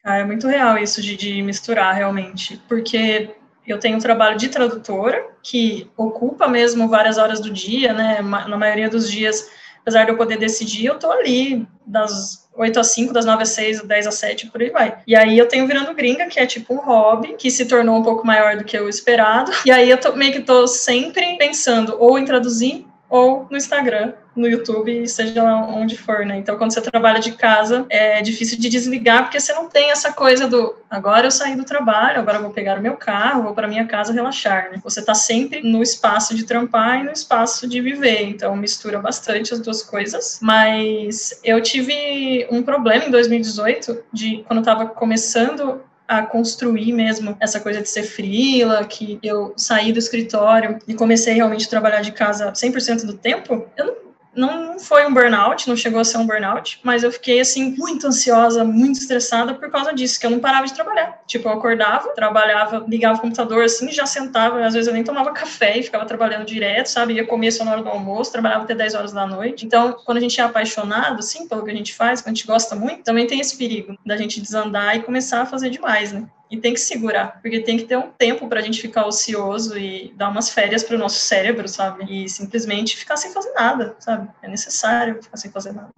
[0.04, 3.30] Ah, é muito real isso de, de misturar realmente, porque
[3.66, 8.20] eu tenho um trabalho de tradutora que ocupa mesmo várias horas do dia, né?
[8.20, 9.48] Na maioria dos dias
[9.82, 13.48] apesar de eu poder decidir, eu tô ali das 8 às 5, das 9 às
[13.50, 14.98] 6, 10 às 7, por aí vai.
[15.06, 18.02] E aí eu tenho virando gringa, que é tipo um hobby, que se tornou um
[18.02, 19.50] pouco maior do que o esperado.
[19.66, 24.12] E aí eu tô, meio que tô sempre pensando ou em traduzir ou no Instagram
[24.34, 26.38] no YouTube, seja lá onde for, né?
[26.38, 30.12] Então, quando você trabalha de casa, é difícil de desligar, porque você não tem essa
[30.12, 33.54] coisa do agora eu saí do trabalho, agora eu vou pegar o meu carro, vou
[33.54, 34.80] para minha casa relaxar, né?
[34.82, 39.52] Você tá sempre no espaço de trampar e no espaço de viver, então mistura bastante
[39.52, 40.38] as duas coisas.
[40.42, 47.36] Mas eu tive um problema em 2018 de quando eu tava começando a construir mesmo
[47.40, 52.02] essa coisa de ser frila, que eu saí do escritório e comecei realmente a trabalhar
[52.02, 56.18] de casa 100% do tempo, eu não não foi um burnout, não chegou a ser
[56.18, 60.30] um burnout, mas eu fiquei assim muito ansiosa, muito estressada por causa disso, que eu
[60.30, 61.20] não parava de trabalhar.
[61.26, 65.32] Tipo, eu acordava, trabalhava, ligava o computador assim, já sentava, às vezes eu nem tomava
[65.32, 67.14] café e ficava trabalhando direto, sabe?
[67.14, 69.66] Ia comer só na hora do almoço, trabalhava até 10 horas da noite.
[69.66, 72.46] Então, quando a gente é apaixonado, assim, pelo que a gente faz, quando a gente
[72.46, 76.24] gosta muito, também tem esse perigo da gente desandar e começar a fazer demais, né?
[76.52, 79.78] E tem que segurar, porque tem que ter um tempo para a gente ficar ocioso
[79.78, 82.04] e dar umas férias para o nosso cérebro, sabe?
[82.06, 84.28] E simplesmente ficar sem fazer nada, sabe?
[84.42, 85.88] É necessário ficar sem fazer nada.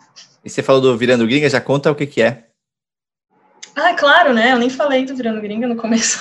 [0.45, 2.45] E você falou do Virando Gringa, já conta o que, que é.
[3.75, 4.53] Ah, claro, né?
[4.53, 6.21] Eu nem falei do Virando Gringa no começo.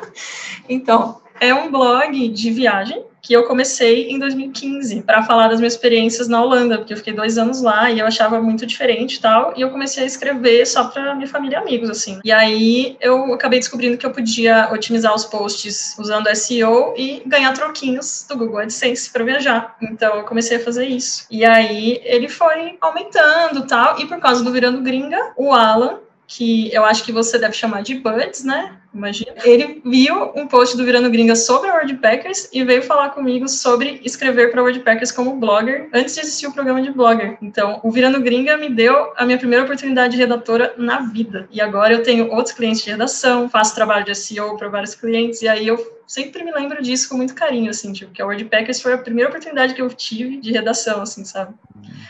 [0.66, 5.74] então, é um blog de viagem que eu comecei em 2015 para falar das minhas
[5.74, 9.20] experiências na Holanda, porque eu fiquei dois anos lá e eu achava muito diferente e
[9.20, 12.20] tal, e eu comecei a escrever só para minha família e amigos, assim.
[12.24, 17.52] E aí eu acabei descobrindo que eu podia otimizar os posts usando SEO e ganhar
[17.52, 19.76] troquinhos do Google AdSense para viajar.
[19.82, 21.26] Então eu comecei a fazer isso.
[21.30, 26.72] E aí ele foi aumentando tal, e por causa do Virando Gringa, o Alan, que
[26.72, 28.77] eu acho que você deve chamar de Buds, né?
[28.94, 29.32] Imagina.
[29.44, 34.50] Ele viu um post do Virando Gringa sobre WordPackers e veio falar comigo sobre escrever
[34.50, 37.38] para WordPackers como blogger, antes de existir o programa de blogger.
[37.42, 41.48] Então, o Virando Gringa me deu a minha primeira oportunidade de redatora na vida.
[41.50, 45.42] E agora eu tenho outros clientes de redação, faço trabalho de SEO para vários clientes,
[45.42, 48.80] e aí eu sempre me lembro disso com muito carinho, assim, tipo, que a WordPackers
[48.80, 51.54] foi a primeira oportunidade que eu tive de redação, assim, sabe?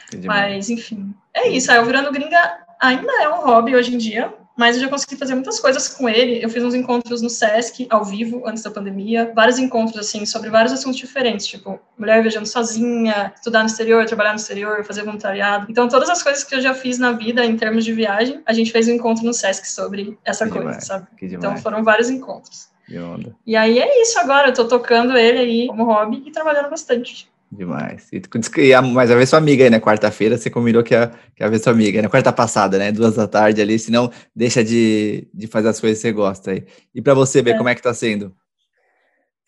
[0.06, 0.26] Entendi.
[0.26, 1.70] Mas, enfim, é isso.
[1.70, 2.38] Aí o Virando Gringa
[2.80, 6.08] ainda é um hobby hoje em dia, mas eu já consegui fazer muitas coisas com
[6.08, 6.44] ele.
[6.44, 10.50] Eu fiz uns encontros no SESC, ao vivo, antes da pandemia, vários encontros, assim, sobre
[10.50, 15.66] vários assuntos diferentes, tipo, mulher viajando sozinha, estudar no exterior, trabalhar no exterior, fazer voluntariado.
[15.70, 18.52] Então, todas as coisas que eu já fiz na vida, em termos de viagem, a
[18.52, 21.06] gente fez um encontro no SESC sobre essa que coisa, demais, sabe?
[21.22, 22.68] Então, foram vários encontros.
[23.46, 27.30] E aí é isso agora, eu tô tocando ele aí como hobby e trabalhando bastante.
[27.50, 28.08] Demais.
[28.12, 28.20] E,
[28.60, 29.80] e mas a ver sua amiga aí, né?
[29.80, 32.08] Quarta-feira você combinou que ia, que ia ver sua amiga, né?
[32.08, 32.92] Quarta passada, né?
[32.92, 36.66] Duas da tarde ali, senão deixa de, de fazer as coisas que você gosta aí.
[36.94, 37.56] E para você ver é.
[37.56, 38.34] como é que tá sendo?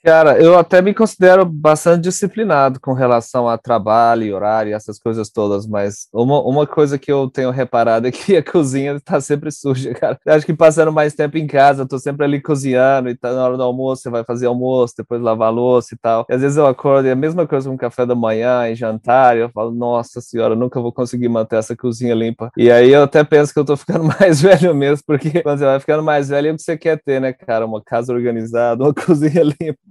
[0.03, 5.67] Cara, eu até me considero bastante disciplinado com relação a trabalho horário, essas coisas todas,
[5.67, 9.93] mas uma, uma coisa que eu tenho reparado é que a cozinha está sempre suja,
[9.93, 10.19] cara.
[10.25, 13.35] Eu acho que passando mais tempo em casa, eu tô sempre ali cozinhando e tá
[13.35, 16.25] na hora do almoço, você vai fazer almoço, depois lavar louça e tal.
[16.31, 18.75] E às vezes eu acordo e é a mesma coisa com café da manhã e
[18.75, 22.51] jantar, e eu falo, nossa senhora, nunca vou conseguir manter essa cozinha limpa.
[22.57, 25.65] E aí eu até penso que eu tô ficando mais velho mesmo, porque quando você
[25.67, 27.67] vai ficando mais velho, é o que você quer ter, né, cara?
[27.67, 29.90] Uma casa organizada, uma cozinha limpa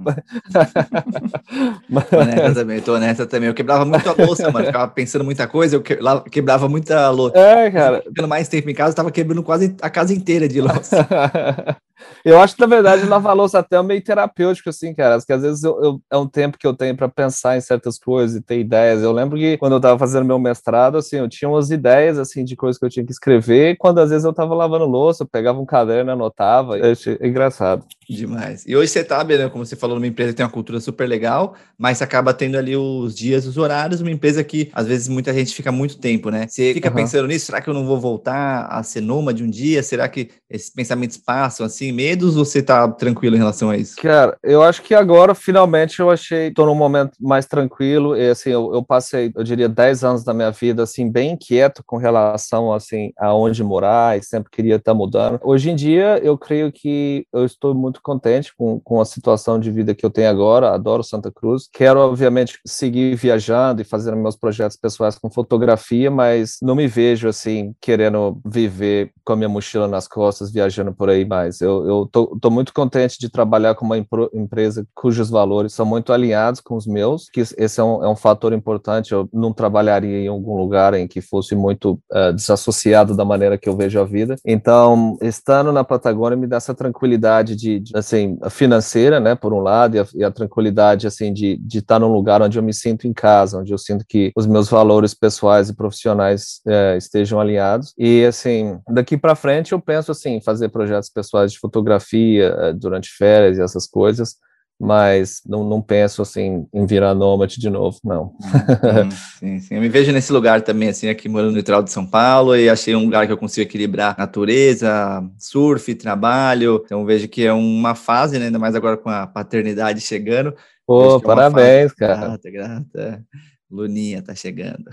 [2.26, 3.48] nessa também, tô nessa também.
[3.50, 4.66] Eu quebrava muito a louça, mano.
[4.66, 7.38] Ficava pensando muita coisa, eu quebrava muita louça.
[7.38, 8.02] É, cara.
[8.02, 11.08] Ficando mais tempo em casa, eu tava quebrando quase a casa inteira de louça.
[12.24, 15.18] Eu acho que, na verdade, lavar louça até é meio terapêutico, assim, cara.
[15.18, 17.98] Porque às vezes eu, eu, é um tempo que eu tenho para pensar em certas
[17.98, 19.02] coisas e ter ideias.
[19.02, 22.44] Eu lembro que quando eu estava fazendo meu mestrado, assim, eu tinha umas ideias, assim,
[22.44, 23.78] de coisas que eu tinha que escrever.
[23.78, 26.78] Quando às vezes eu estava lavando louça, eu pegava um caderno, anotava.
[26.78, 27.86] Eu achei engraçado.
[28.10, 28.66] Demais.
[28.66, 31.08] E hoje você tá, né, como você falou, numa empresa que tem uma cultura super
[31.08, 35.32] legal, mas acaba tendo ali os dias, os horários, uma empresa que às vezes muita
[35.32, 36.48] gente fica muito tempo, né?
[36.48, 36.96] Você fica uhum.
[36.96, 39.84] pensando nisso, será que eu não vou voltar a ser nômade um dia?
[39.84, 43.96] Será que esses pensamentos passam assim, medos ou você tá tranquilo em relação a isso?
[43.98, 48.50] Cara, eu acho que agora finalmente eu achei, tô num momento mais tranquilo e assim,
[48.50, 52.74] eu, eu passei, eu diria 10 anos da minha vida assim bem inquieto com relação
[52.74, 55.40] assim a onde morar e sempre queria estar tá mudando.
[55.44, 59.72] Hoje em dia eu creio que eu estou muito contente com, com a situação de
[59.72, 61.70] vida que eu tenho agora, adoro Santa Cruz.
[61.72, 67.28] Quero obviamente seguir viajando e fazendo meus projetos pessoais com fotografia, mas não me vejo
[67.28, 71.62] assim querendo viver com a minha mochila nas costas viajando por aí mais.
[71.62, 76.62] Eu, eu estou muito contente de trabalhar com uma empresa cujos valores são muito alinhados
[76.62, 79.12] com os meus, que esse é um, é um fator importante.
[79.12, 83.68] Eu não trabalharia em algum lugar em que fosse muito uh, desassociado da maneira que
[83.68, 84.36] eu vejo a vida.
[84.46, 89.60] Então, estando na Patagônia me dá essa tranquilidade de, de assim, financeira, né, por um
[89.60, 92.74] lado, e a, e a tranquilidade, assim, de, de estar num lugar onde eu me
[92.74, 97.40] sinto em casa, onde eu sinto que os meus valores pessoais e profissionais uh, estejam
[97.40, 97.94] alinhados.
[97.98, 103.10] E, assim, daqui para frente eu penso, assim, fazer projetos pessoas de fotografia eh, durante
[103.10, 104.36] férias e essas coisas,
[104.80, 108.34] mas não, não penso assim em virar nômade de novo, não.
[108.40, 109.10] Sim,
[109.40, 112.06] sim, sim, Eu me vejo nesse lugar também, assim, aqui morando no litoral de São
[112.06, 116.82] Paulo, e achei um lugar que eu consigo equilibrar natureza, surf, trabalho.
[116.86, 120.56] Então vejo que é uma fase, né, ainda mais agora com a paternidade chegando.
[120.88, 122.16] Pô, é parabéns, cara.
[122.16, 123.26] Grata, grata.
[123.70, 124.90] Luninha tá chegando.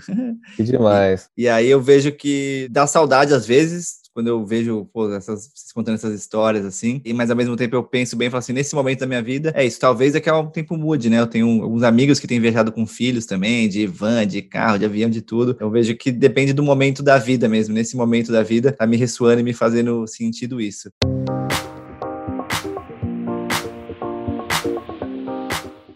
[0.55, 1.29] Que demais.
[1.37, 5.51] E, e, aí eu vejo que dá saudade às vezes, quando eu vejo pô, essas,
[5.53, 8.51] vocês contando essas histórias assim, e, mas ao mesmo tempo eu penso bem, falo assim,
[8.51, 11.19] nesse momento da minha vida, é isso, talvez daqui a um tempo mude, né?
[11.19, 14.85] Eu tenho alguns amigos que têm viajado com filhos também, de van, de carro, de
[14.85, 15.55] avião, de tudo.
[15.59, 17.75] Eu vejo que depende do momento da vida mesmo.
[17.75, 20.91] Nesse momento da vida, tá me ressoando e me fazendo sentido isso.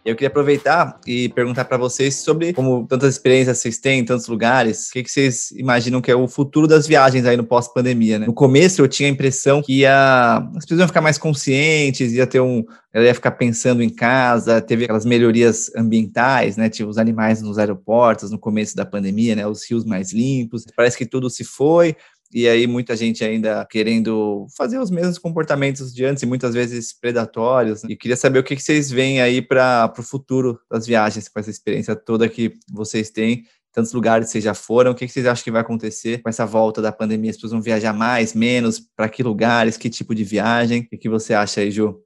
[0.04, 4.28] Eu queria aproveitar e perguntar para vocês sobre como tantas experiências vocês têm em tantos
[4.28, 8.18] lugares, o que, que vocês imaginam que é o futuro das viagens aí no pós-pandemia,
[8.18, 8.26] né?
[8.26, 12.26] No começo eu tinha a impressão que ia, as pessoas iam ficar mais conscientes, ia
[12.26, 16.68] ter um, ela ia ficar pensando em casa, teve aquelas melhorias ambientais, né?
[16.68, 19.46] Tipo os animais nos aeroportos no começo da pandemia, né?
[19.46, 20.66] Os rios mais limpos.
[20.76, 21.96] Parece que tudo se foi,
[22.34, 26.94] e aí muita gente ainda querendo fazer os mesmos comportamentos de antes e muitas vezes
[26.94, 27.84] predatórios.
[27.84, 27.92] Né?
[27.92, 31.40] E queria saber o que, que vocês veem aí para o futuro das viagens, com
[31.40, 35.26] essa experiência toda que vocês têm tantos lugares vocês já foram, o que, que vocês
[35.26, 37.32] acham que vai acontecer com essa volta da pandemia?
[37.32, 40.82] As pessoas vão viajar mais, menos, para que lugares, que tipo de viagem?
[40.82, 42.04] O que, que você acha aí, Ju?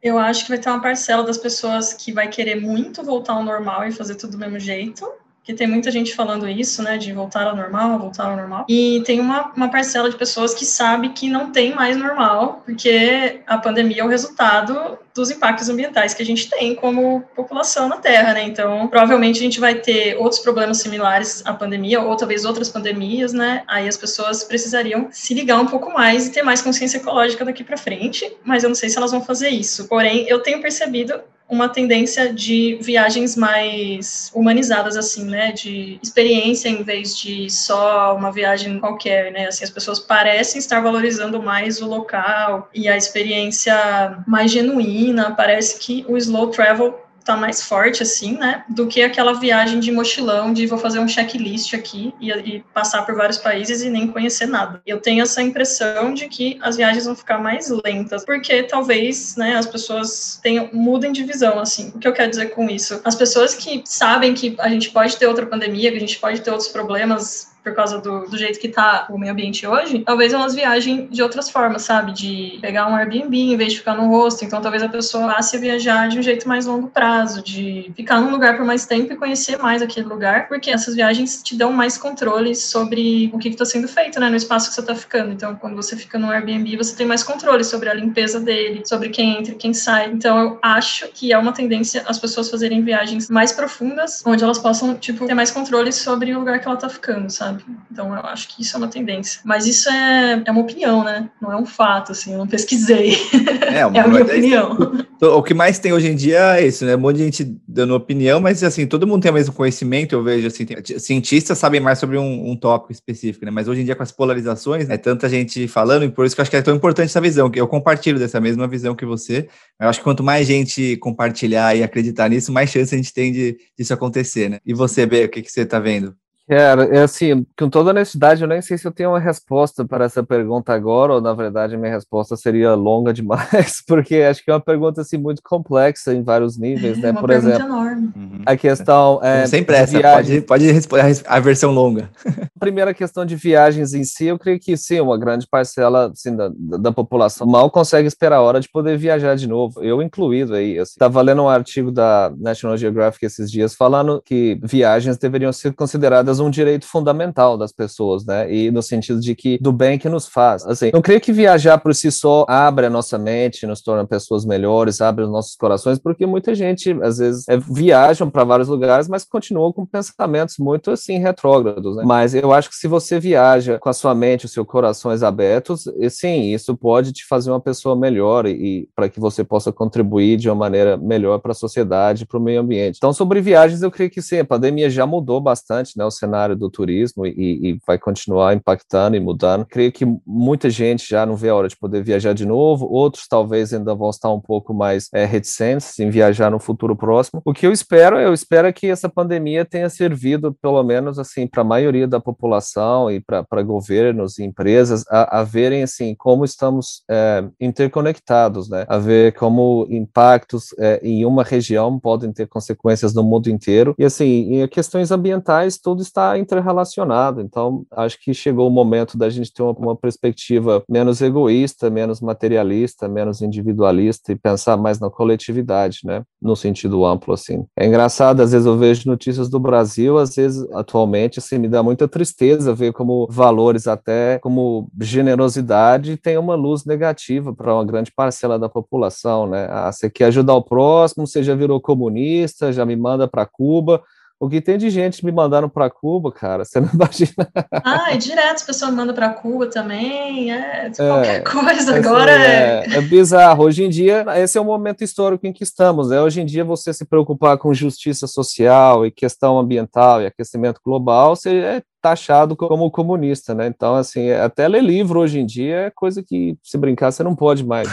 [0.00, 3.44] Eu acho que vai ter uma parcela das pessoas que vai querer muito voltar ao
[3.44, 5.04] normal e fazer tudo do mesmo jeito,
[5.48, 8.66] que tem muita gente falando isso, né, de voltar ao normal, voltar ao normal.
[8.68, 13.40] E tem uma, uma parcela de pessoas que sabe que não tem mais normal, porque
[13.46, 17.96] a pandemia é o resultado dos impactos ambientais que a gente tem como população na
[17.96, 18.42] Terra, né?
[18.42, 23.32] Então, provavelmente a gente vai ter outros problemas similares à pandemia, ou talvez outras pandemias,
[23.32, 23.62] né?
[23.66, 27.64] Aí as pessoas precisariam se ligar um pouco mais e ter mais consciência ecológica daqui
[27.64, 29.88] para frente, mas eu não sei se elas vão fazer isso.
[29.88, 31.18] Porém, eu tenho percebido
[31.48, 38.30] uma tendência de viagens mais humanizadas, assim, né, de experiência em vez de só uma
[38.30, 44.22] viagem qualquer, né, assim, as pessoas parecem estar valorizando mais o local e a experiência
[44.26, 49.34] mais genuína, parece que o slow travel tá mais forte, assim, né, do que aquela
[49.34, 53.82] viagem de mochilão, de vou fazer um checklist aqui e, e, passar por vários países
[53.82, 54.80] e nem conhecer nada.
[54.86, 59.56] Eu tenho essa impressão de que as viagens vão ficar mais lentas, porque talvez, né,
[59.56, 61.92] as pessoas tenham, mudem de visão, assim.
[61.94, 63.00] O que eu quero dizer com isso?
[63.04, 66.40] As pessoas que sabem que a gente pode ter outra pandemia, que a gente pode
[66.40, 70.32] ter outros problemas por causa do, do jeito que tá o meio ambiente hoje, talvez
[70.32, 72.12] elas viajem de outras formas, sabe?
[72.12, 74.44] De pegar um Airbnb em vez de ficar no rosto.
[74.44, 78.20] Então, talvez a pessoa passe a viajar de um jeito mais longo prazo, de ficar
[78.20, 81.72] num lugar por mais tempo e conhecer mais aquele lugar, porque essas viagens te dão
[81.72, 84.28] mais controle sobre o que está sendo feito, né?
[84.28, 85.32] No espaço que você está ficando.
[85.32, 89.08] Então, quando você fica no Airbnb, você tem mais controle sobre a limpeza dele, sobre
[89.10, 90.10] quem entra e quem sai.
[90.10, 94.58] Então, eu acho que é uma tendência as pessoas fazerem viagens mais profundas, onde elas
[94.58, 97.47] possam, tipo, ter mais controle sobre o lugar que ela está ficando, sabe?
[97.90, 99.40] Então eu acho que isso é uma tendência.
[99.44, 101.30] Mas isso é, é uma opinião, né?
[101.40, 103.16] Não é um fato, assim, eu não pesquisei.
[103.68, 104.76] É, é a minha opinião.
[105.20, 106.96] O que mais tem hoje em dia é isso, né?
[106.96, 110.22] Um monte de gente dando opinião, mas assim, todo mundo tem o mesmo conhecimento, eu
[110.22, 113.50] vejo assim, tem, cientistas sabem mais sobre um, um, tópico específico, né?
[113.50, 116.40] Mas hoje em dia, com as polarizações, é tanta gente falando, e por isso que
[116.40, 119.04] eu acho que é tão importante essa visão, que eu compartilho dessa mesma visão que
[119.04, 119.48] você.
[119.80, 123.32] Eu acho que quanto mais gente compartilhar e acreditar nisso, mais chance a gente tem
[123.32, 124.58] de disso acontecer, né?
[124.64, 126.14] E você, B, o que, que você tá vendo?
[126.48, 130.06] Cara, é assim, com toda honestidade, eu nem sei se eu tenho uma resposta para
[130.06, 134.54] essa pergunta agora, ou na verdade minha resposta seria longa demais, porque acho que é
[134.54, 137.08] uma pergunta assim muito complexa em vários níveis, né?
[137.08, 138.10] É uma Por exemplo, enorme.
[138.16, 138.42] Uhum.
[138.46, 140.40] a questão é sem pressa, viagem...
[140.40, 142.08] pode, pode responder a versão longa.
[142.58, 146.34] A primeira questão de viagens em si, eu creio que sim, uma grande parcela assim,
[146.34, 149.80] da, da população mal consegue esperar a hora de poder viajar de novo.
[149.80, 150.98] Eu incluído aí, assim.
[150.98, 156.37] Tava lendo um artigo da National Geographic esses dias falando que viagens deveriam ser consideradas
[156.40, 158.52] um direito fundamental das pessoas, né?
[158.52, 160.64] E no sentido de que do bem que nos faz.
[160.66, 164.44] Assim, não creio que viajar por si só abre a nossa mente, nos torna pessoas
[164.44, 169.08] melhores, abre os nossos corações, porque muita gente às vezes é, viajam para vários lugares,
[169.08, 172.02] mas continuam com pensamentos muito assim retrógrados, né?
[172.06, 175.86] Mas eu acho que se você viaja com a sua mente, os seus corações abertos,
[175.98, 179.72] e, sim, isso pode te fazer uma pessoa melhor e, e para que você possa
[179.72, 182.96] contribuir de uma maneira melhor para a sociedade, para o meio ambiente.
[182.96, 186.04] Então, sobre viagens, eu creio que sim, a pandemia já mudou bastante, né?
[186.04, 189.64] O cenário do turismo e, e, vai continuar impactando e mudando.
[189.64, 193.26] Creio que muita gente já não vê a hora de poder viajar de novo, outros
[193.26, 197.40] talvez ainda vão estar um pouco mais é, reticentes em viajar no futuro próximo.
[197.44, 201.62] O que eu espero, eu espero que essa pandemia tenha servido, pelo menos assim, para
[201.62, 207.02] a maioria da população e para governos e empresas a, a, verem assim como estamos
[207.10, 208.84] é, interconectados, né?
[208.88, 213.94] A ver como impactos é, em uma região podem ter consequências no mundo inteiro.
[213.98, 217.40] E assim, em questões ambientais, tudo está interrelacionado.
[217.40, 222.20] Então, acho que chegou o momento da gente ter uma, uma perspectiva menos egoísta, menos
[222.20, 226.22] materialista, menos individualista e pensar mais na coletividade, né?
[226.40, 227.64] No sentido amplo, assim.
[227.76, 231.82] É engraçado, às vezes eu vejo notícias do Brasil, às vezes, atualmente, assim, me dá
[231.82, 238.12] muita tristeza ver como valores até como generosidade tem uma luz negativa para uma grande
[238.12, 239.66] parcela da população, né?
[239.70, 244.02] Ah, você quer ajudar o próximo, você já virou comunista, já me manda para Cuba,
[244.40, 247.48] o que tem de gente me mandando para Cuba, cara, você não imagina.
[247.72, 252.30] Ah, e direto as pessoas mandam para Cuba também, é, é qualquer coisa assim, agora.
[252.30, 252.94] É, é...
[252.94, 253.64] é, bizarro.
[253.64, 256.10] Hoje em dia, esse é o momento histórico em que estamos.
[256.10, 256.20] Né?
[256.20, 261.34] Hoje em dia, você se preocupar com justiça social e questão ambiental e aquecimento global,
[261.34, 263.66] você é taxado como comunista, né?
[263.66, 267.34] Então, assim, até ler livro hoje em dia é coisa que, se brincar, você não
[267.34, 267.88] pode mais.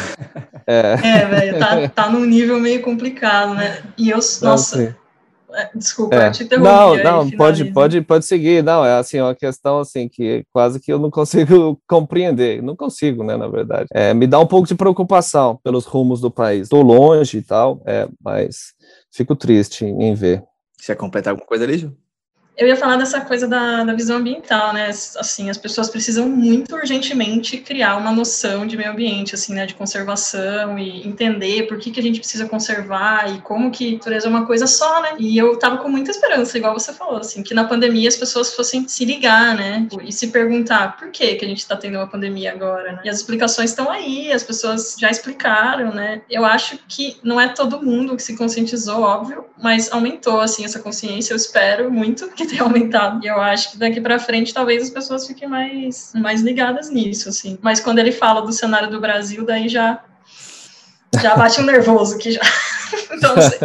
[0.67, 3.79] É, é velho, tá, tá num nível meio complicado, né?
[3.97, 4.51] E eu, nossa.
[4.53, 4.95] Assim, é,
[5.75, 6.27] desculpa, é.
[6.27, 7.03] eu te interrompi.
[7.03, 8.63] Não, não, pode, pode, pode seguir.
[8.63, 12.61] Não, é assim, uma questão assim que quase que eu não consigo compreender.
[12.61, 13.87] Não consigo, né, na verdade.
[13.93, 16.63] É, me dá um pouco de preocupação pelos rumos do país.
[16.63, 18.73] Estou longe e tal, é, mas
[19.11, 20.43] fico triste em ver.
[20.77, 21.95] Você quer completar alguma coisa ali, Ju?
[22.57, 24.87] Eu ia falar dessa coisa da, da, visão ambiental, né?
[24.87, 29.65] Assim, as pessoas precisam muito urgentemente criar uma noção de meio ambiente, assim, né?
[29.65, 34.27] De conservação e entender por que, que a gente precisa conservar e como que natureza
[34.27, 35.15] é uma coisa só, né?
[35.19, 38.53] E eu tava com muita esperança, igual você falou, assim, que na pandemia as pessoas
[38.53, 39.87] fossem se ligar, né?
[40.03, 43.01] E se perguntar por que que a gente tá tendo uma pandemia agora, né?
[43.03, 46.21] E as explicações estão aí, as pessoas já explicaram, né?
[46.29, 50.79] Eu acho que não é todo mundo que se conscientizou, óbvio, mas aumentou, assim, essa
[50.79, 51.33] consciência.
[51.33, 53.23] Eu espero muito que que ter aumentado.
[53.23, 57.29] E eu acho que daqui para frente talvez as pessoas fiquem mais, mais ligadas nisso,
[57.29, 57.57] assim.
[57.61, 60.03] Mas quando ele fala do cenário do Brasil, daí já
[61.21, 62.41] já bate um nervoso aqui já.
[63.11, 63.59] então, sei.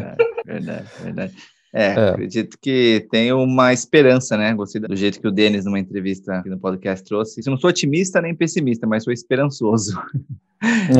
[0.44, 1.34] verdade, verdade.
[1.76, 4.54] É, é, acredito que tem uma esperança, né?
[4.54, 7.42] Gostei do jeito que o Denis, numa entrevista aqui no podcast, trouxe.
[7.44, 9.94] Eu não sou otimista nem pessimista, mas sou esperançoso.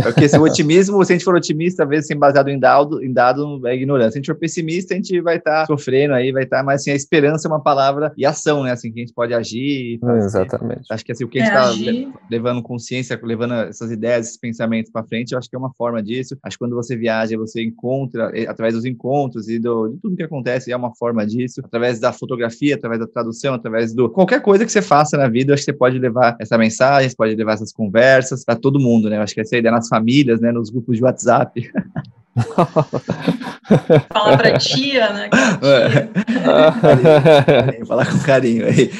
[0.02, 3.02] Porque se o otimismo, se a gente for otimista, às vezes sem baseado em dado,
[3.02, 4.12] em dado é ignorância.
[4.12, 6.62] Se a gente for pessimista, a gente vai estar tá sofrendo aí, vai estar, tá,
[6.62, 8.72] mas assim, a esperança é uma palavra e ação, né?
[8.72, 9.98] Assim, que a gente pode agir.
[10.16, 10.82] Exatamente.
[10.90, 14.38] Acho que assim, o que a gente está é, levando consciência, levando essas ideias, esses
[14.38, 16.36] pensamentos para frente, eu acho que é uma forma disso.
[16.42, 20.22] Acho que quando você viaja, você encontra, através dos encontros e do, de tudo que
[20.22, 21.60] acontece, é uma forma disso.
[21.64, 24.08] Através da fotografia, através da tradução, através do.
[24.08, 27.16] Qualquer coisa que você faça na vida, acho que você pode levar essa mensagem, você
[27.16, 29.16] pode levar essas conversas para todo mundo, né?
[29.16, 31.70] Eu acho que essa ideia nas famílias, né, nos grupos de WhatsApp.
[34.12, 35.30] Falar para tia, né?
[35.62, 36.08] É.
[37.86, 38.90] Falar com carinho aí.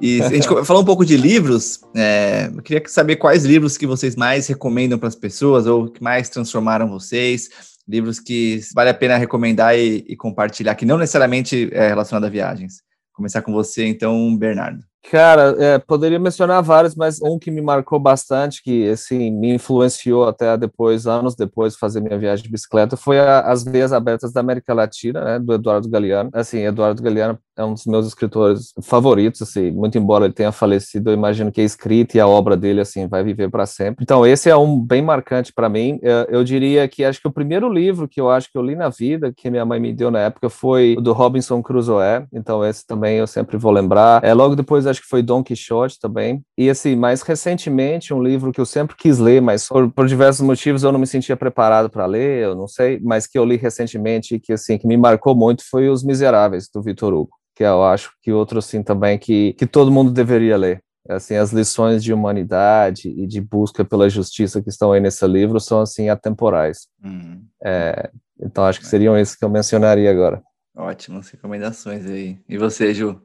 [0.00, 1.80] E a gente falou um pouco de livros.
[1.94, 6.02] É, eu queria saber quais livros que vocês mais recomendam para as pessoas ou que
[6.02, 7.48] mais transformaram vocês.
[7.86, 12.28] Livros que vale a pena recomendar e, e compartilhar, que não necessariamente é relacionado a
[12.28, 12.82] viagens.
[13.12, 14.84] Começar com você, então, Bernardo.
[15.10, 20.26] Cara, é, poderia mencionar vários, mas um que me marcou bastante, que assim me influenciou
[20.26, 24.40] até depois, anos depois, fazer minha viagem de bicicleta, foi a, As Veias Abertas da
[24.40, 26.30] América Latina, né, do Eduardo Galeano.
[26.32, 31.10] Assim, Eduardo Galeano é um dos meus escritores favoritos, assim, muito embora ele tenha falecido,
[31.10, 34.02] eu imagino que a escrita e a obra dele, assim, vai viver para sempre.
[34.02, 35.98] Então, esse é um bem marcante para mim.
[36.02, 38.76] Eu, eu, diria que acho que o primeiro livro que eu acho que eu li
[38.76, 42.26] na vida, que minha mãe me deu na época, foi o do Robinson Crusoe.
[42.32, 44.22] Então, esse também eu sempre vou lembrar.
[44.24, 46.42] É, logo depois, acho que foi Don Quixote também.
[46.56, 50.44] E assim, mais recentemente, um livro que eu sempre quis ler, mas por, por diversos
[50.44, 53.56] motivos eu não me sentia preparado para ler, eu não sei, mas que eu li
[53.56, 57.64] recentemente e que assim que me marcou muito foi Os Miseráveis do Vitor Hugo, que
[57.64, 60.80] eu acho que outro assim também que que todo mundo deveria ler.
[61.08, 65.58] Assim, as lições de humanidade e de busca pela justiça que estão aí nesse livro
[65.58, 66.86] são assim atemporais.
[67.02, 67.42] Uhum.
[67.64, 70.40] É, então acho que seriam esses que eu mencionaria agora.
[70.76, 72.38] Ótimas recomendações aí.
[72.48, 73.20] E você, Ju?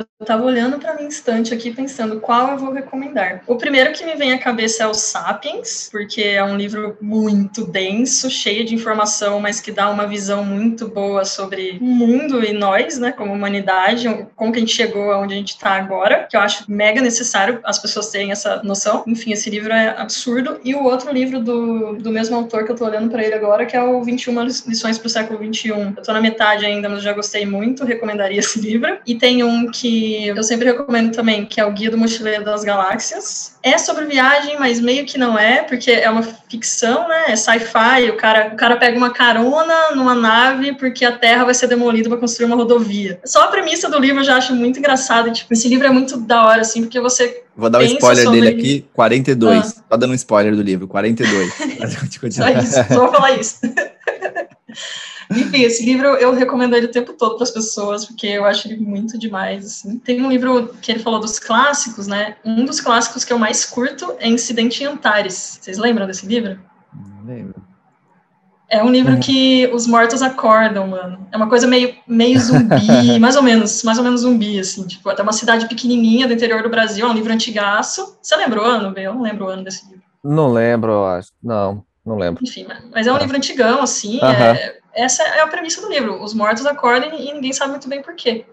[0.00, 3.42] Eu estava olhando para minha estante aqui, pensando qual eu vou recomendar.
[3.46, 7.66] O primeiro que me vem à cabeça é o Sapiens, porque é um livro muito
[7.66, 12.52] denso, cheio de informação, mas que dá uma visão muito boa sobre o mundo e
[12.52, 16.36] nós, né, como humanidade, como que a gente chegou aonde a gente está agora, que
[16.36, 19.04] eu acho mega necessário as pessoas terem essa noção.
[19.06, 20.60] Enfim, esse livro é absurdo.
[20.64, 23.66] E o outro livro do, do mesmo autor que eu estou olhando para ele agora,
[23.66, 25.80] que é o 21 lições para o século 21.
[25.80, 28.98] Eu estou na metade ainda, mas já gostei muito, recomendaria esse livro.
[29.06, 29.89] E tem um que
[30.26, 33.56] eu sempre recomendo também, que é o Guia do Mochileiro das Galáxias.
[33.62, 37.24] É sobre viagem, mas meio que não é, porque é uma ficção, né?
[37.28, 38.10] É sci-fi.
[38.10, 42.08] O cara, o cara pega uma carona numa nave porque a Terra vai ser demolida
[42.08, 43.20] para construir uma rodovia.
[43.24, 45.32] Só a premissa do livro eu já acho muito engraçado.
[45.32, 47.42] Tipo, esse livro é muito da hora, assim, porque você.
[47.56, 48.40] Vou dar um spoiler sobre...
[48.40, 49.58] dele aqui: 42.
[49.78, 49.82] Ah.
[49.90, 51.52] Tá dando um spoiler do livro, 42.
[52.32, 53.58] só isso, só vou falar isso.
[55.30, 58.66] Enfim, esse livro eu recomendo ele o tempo todo para as pessoas, porque eu acho
[58.66, 59.64] ele muito demais.
[59.64, 59.98] Assim.
[59.98, 62.36] Tem um livro que ele falou dos clássicos, né?
[62.44, 65.58] Um dos clássicos que eu mais curto é Incidente em Antares.
[65.60, 66.58] Vocês lembram desse livro?
[66.92, 67.70] Não lembro.
[68.68, 69.20] É um livro uhum.
[69.20, 71.26] que os mortos acordam, mano.
[71.32, 74.86] É uma coisa meio, meio zumbi, mais ou menos, mais ou menos zumbi, assim.
[74.86, 78.16] Tipo, até uma cidade pequenininha do interior do Brasil, é um livro antigaço.
[78.22, 78.96] Você lembra o ano?
[78.96, 80.04] Eu não lembro o ano desse livro.
[80.22, 81.30] Não lembro, eu acho.
[81.42, 82.44] Não, não lembro.
[82.44, 82.64] Enfim,
[82.94, 83.18] mas é um ah.
[83.18, 84.20] livro antigão, assim.
[84.22, 84.28] Uhum.
[84.28, 86.22] É, essa é a premissa do livro.
[86.22, 88.46] Os mortos acordam e ninguém sabe muito bem por quê.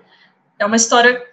[0.60, 1.24] É uma história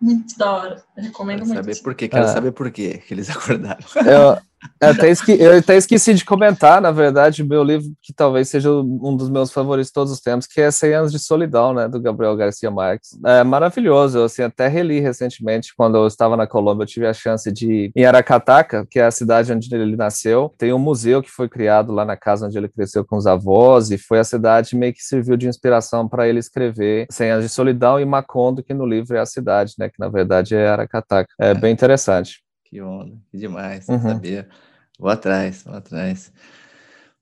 [0.00, 0.84] muito da hora.
[0.96, 1.64] Eu recomendo quero muito.
[1.64, 2.28] Saber por quê, quero ah.
[2.28, 3.84] saber por quê que eles acordaram.
[3.96, 4.40] Eu,
[4.80, 8.48] eu até, esque, eu até esqueci de comentar, na verdade, o meu livro, que talvez
[8.48, 11.72] seja um dos meus favoritos de todos os tempos, que é 100 Anos de Solidão,
[11.72, 13.10] né, do Gabriel Garcia Marques.
[13.24, 17.12] É maravilhoso, eu assim, até reli recentemente, quando eu estava na Colômbia, eu tive a
[17.12, 20.52] chance de ir em Aracataca, que é a cidade onde ele nasceu.
[20.58, 23.90] Tem um museu que foi criado lá na casa onde ele cresceu com os avós,
[23.90, 27.50] e foi a cidade meio que serviu de inspiração para ele escrever 100 Anos de
[27.50, 31.30] Solidão e Macondo, que no livro é a cidade, né, que na verdade é Aracataca.
[31.40, 31.54] É, é.
[31.54, 32.42] bem interessante.
[32.70, 34.00] Que onda, que demais, uhum.
[34.00, 34.48] sabia.
[34.96, 36.32] Vou atrás, vou atrás.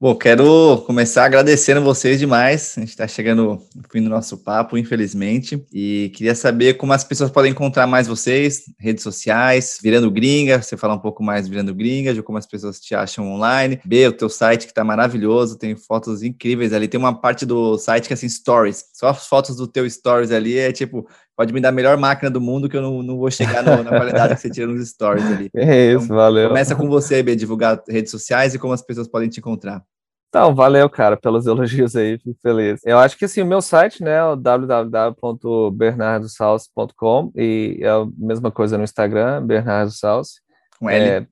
[0.00, 2.74] Bom, quero começar agradecendo vocês demais.
[2.76, 5.66] A gente está chegando no fim do nosso papo, infelizmente.
[5.72, 10.76] E queria saber como as pessoas podem encontrar mais vocês, redes sociais, Virando Gringa, você
[10.76, 13.80] falar um pouco mais Virando Gringa, de como as pessoas te acham online.
[13.84, 16.86] B, o teu site que está maravilhoso, tem fotos incríveis ali.
[16.86, 18.84] Tem uma parte do site que é assim, stories.
[18.92, 21.08] Só as fotos do teu stories ali é tipo,
[21.38, 23.84] pode me dar a melhor máquina do mundo que eu não, não vou chegar no,
[23.84, 25.48] na qualidade que você tira nos stories ali.
[25.54, 26.48] É isso, então, valeu.
[26.48, 29.84] Começa com você, B, divulgar redes sociais e como as pessoas podem te encontrar.
[30.28, 32.80] Então, valeu, cara, pelos elogios aí, fico feliz.
[32.84, 38.50] Eu acho que, assim, o meu site, né, é o www.bernardosalce.com e é a mesma
[38.50, 40.40] coisa no Instagram, Bernardo Salce.
[40.80, 41.08] Com L?
[41.08, 41.24] É,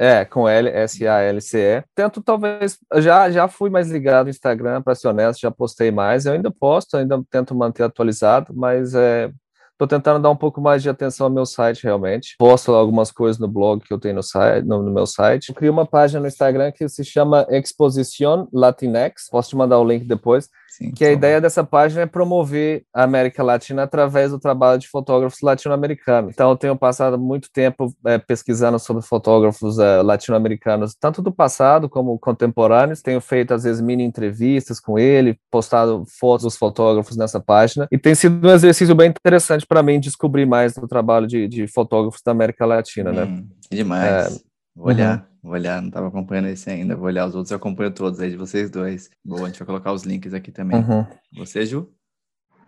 [0.00, 1.84] é, com L, S-A-L-C-E.
[1.94, 6.24] Tento, talvez, já, já fui mais ligado no Instagram, para ser honesto, já postei mais.
[6.24, 9.30] Eu ainda posto, ainda tento manter atualizado, mas é,
[9.80, 12.34] Estou tentando dar um pouco mais de atenção ao meu site, realmente.
[12.38, 15.48] Posto algumas coisas no blog que eu tenho no, site, no, no meu site.
[15.48, 19.30] Eu criei uma página no Instagram que se chama Exposition Latinx.
[19.30, 20.50] Posso te mandar o link depois.
[20.70, 24.86] Sim, que a ideia dessa página é promover a América Latina através do trabalho de
[24.86, 26.32] fotógrafos latino-americanos.
[26.32, 31.88] Então, eu tenho passado muito tempo é, pesquisando sobre fotógrafos é, latino-americanos, tanto do passado
[31.88, 33.02] como contemporâneos.
[33.02, 37.88] Tenho feito, às vezes, mini entrevistas com ele, postado fotos dos fotógrafos nessa página.
[37.90, 41.66] E tem sido um exercício bem interessante para mim descobrir mais do trabalho de, de
[41.66, 43.24] fotógrafos da América Latina, né?
[43.24, 43.44] hum, né?
[43.72, 44.36] Demais.
[44.36, 45.18] É, Vou olhar.
[45.18, 45.24] Uhum.
[45.42, 46.94] Vou olhar, não estava acompanhando esse ainda.
[46.94, 49.08] Vou olhar os outros, eu acompanho todos aí de vocês dois.
[49.24, 50.78] Boa, a gente vai colocar os links aqui também.
[50.78, 51.06] Uhum.
[51.38, 51.90] Você, Ju?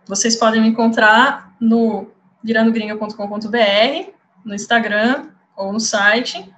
[0.07, 2.07] Vocês podem me encontrar no
[2.43, 4.11] virandogringa.com.br,
[4.43, 6.53] no Instagram ou no site.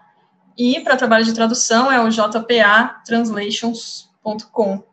[0.57, 4.83] E para trabalho de tradução é o jpatranslations.com.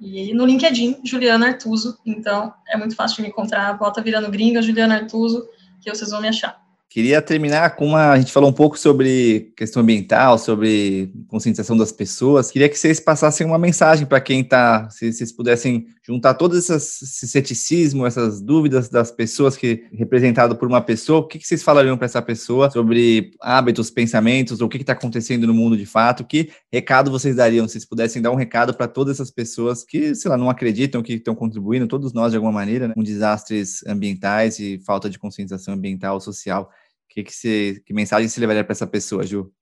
[0.00, 1.96] E no LinkedIn, Juliana Artuso.
[2.04, 3.72] Então é muito fácil de me encontrar.
[3.78, 5.48] Bota Virando Gringa, Juliana Artuso,
[5.80, 6.60] que vocês vão me achar.
[6.90, 8.10] Queria terminar com uma.
[8.10, 12.50] A gente falou um pouco sobre questão ambiental, sobre conscientização das pessoas.
[12.50, 14.90] Queria que vocês passassem uma mensagem para quem está.
[14.90, 20.66] Se vocês pudessem juntar todo essas, esse ceticismo, essas dúvidas das pessoas que representado por
[20.66, 24.78] uma pessoa, o que, que vocês falariam para essa pessoa sobre hábitos, pensamentos, o que
[24.78, 26.24] está acontecendo no mundo de fato?
[26.24, 27.68] Que recado vocês dariam?
[27.68, 31.04] Se vocês pudessem dar um recado para todas essas pessoas que, sei lá, não acreditam,
[31.04, 35.20] que estão contribuindo, todos nós de alguma maneira, né, com desastres ambientais e falta de
[35.20, 36.68] conscientização ambiental social
[37.10, 39.52] que, que, você, que mensagem você levaria para essa pessoa, Ju?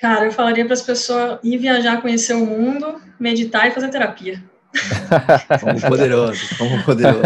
[0.00, 4.42] Cara, eu falaria para as pessoas ir viajar, conhecer o mundo, meditar e fazer terapia.
[5.60, 7.22] como poderoso, como poderoso.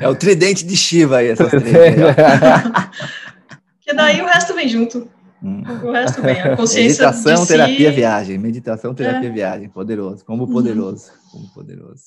[0.00, 1.64] É o tridente de Shiva aí, essas três.
[3.80, 5.10] que daí o resto vem junto.
[5.42, 5.62] Hum.
[5.84, 7.96] O resto vem, a consciência Meditação, terapia, si...
[7.96, 8.38] viagem.
[8.38, 9.32] Meditação, terapia, é.
[9.32, 9.68] viagem.
[9.68, 11.30] Poderoso, como poderoso, uhum.
[11.30, 12.04] como poderoso.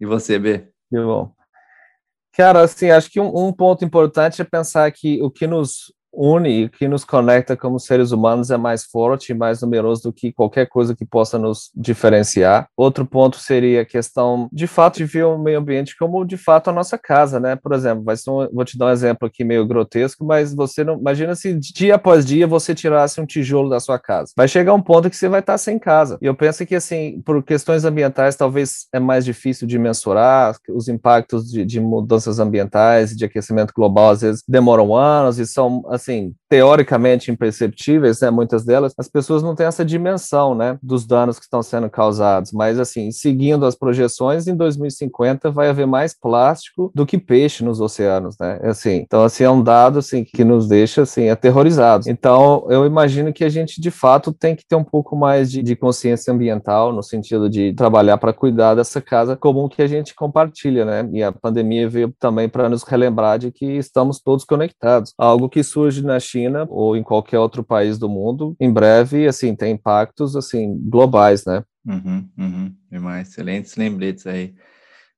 [0.00, 0.66] E você, B?
[0.88, 1.30] Que bom.
[2.38, 6.64] Cara, assim, acho que um, um ponto importante é pensar que o que nos une
[6.64, 10.32] e que nos conecta como seres humanos é mais forte e mais numeroso do que
[10.32, 12.68] qualquer coisa que possa nos diferenciar.
[12.76, 16.70] Outro ponto seria a questão, de fato, de ver o meio ambiente como, de fato,
[16.70, 17.56] a nossa casa, né?
[17.56, 20.82] Por exemplo, vai ser um, vou te dar um exemplo aqui meio grotesco, mas você
[20.82, 24.32] não, imagina se dia após dia você tirasse um tijolo da sua casa.
[24.36, 26.18] Vai chegar um ponto que você vai estar sem casa.
[26.20, 30.88] E eu penso que, assim, por questões ambientais, talvez é mais difícil de mensurar os
[30.88, 36.07] impactos de, de mudanças ambientais, de aquecimento global, às vezes demoram anos e são, assim,
[36.08, 41.38] assim, teoricamente imperceptíveis, né, muitas delas, as pessoas não têm essa dimensão, né, dos danos
[41.38, 46.90] que estão sendo causados, mas assim, seguindo as projeções, em 2050 vai haver mais plástico
[46.94, 50.66] do que peixe nos oceanos, né, assim, então assim, é um dado, assim, que nos
[50.66, 52.06] deixa, assim, aterrorizados.
[52.06, 55.62] Então, eu imagino que a gente, de fato, tem que ter um pouco mais de,
[55.62, 60.14] de consciência ambiental, no sentido de trabalhar para cuidar dessa casa comum que a gente
[60.14, 65.12] compartilha, né, e a pandemia veio também para nos relembrar de que estamos todos conectados,
[65.18, 69.54] algo que surge na China ou em qualquer outro país do mundo, em breve, assim,
[69.54, 71.62] tem impactos, assim, globais, né?
[71.86, 72.74] Uhum, uhum.
[72.90, 74.54] Demais, excelentes lembretes aí.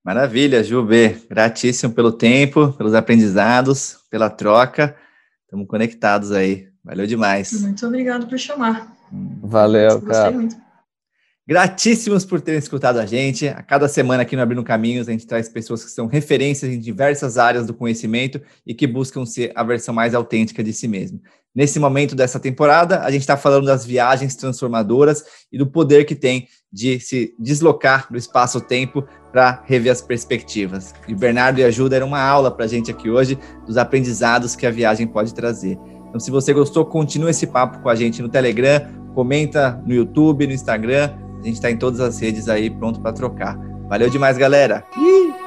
[0.05, 1.17] Maravilha, Ju B.
[1.29, 4.97] Gratíssimo pelo tempo, pelos aprendizados, pela troca.
[5.45, 6.69] Estamos conectados aí.
[6.83, 7.61] Valeu demais.
[7.61, 8.97] Muito obrigado por chamar.
[9.43, 10.31] Valeu, cara.
[10.31, 10.57] Muito.
[11.51, 13.49] Gratíssimos por terem escutado a gente.
[13.49, 16.79] A cada semana aqui no Abrindo Caminhos, a gente traz pessoas que são referências em
[16.79, 21.21] diversas áreas do conhecimento e que buscam ser a versão mais autêntica de si mesmo.
[21.53, 26.15] Nesse momento dessa temporada, a gente está falando das viagens transformadoras e do poder que
[26.15, 30.95] tem de se deslocar do espaço-tempo para rever as perspectivas.
[31.09, 33.37] E Bernardo e a Ju deram uma aula para a gente aqui hoje
[33.67, 35.77] dos aprendizados que a viagem pode trazer.
[36.09, 38.83] Então, se você gostou, continue esse papo com a gente no Telegram,
[39.17, 43.13] comenta no YouTube, no Instagram a gente está em todas as redes aí, pronto para
[43.13, 43.59] trocar.
[43.89, 44.85] Valeu demais, galera!
[44.97, 45.40] Ih!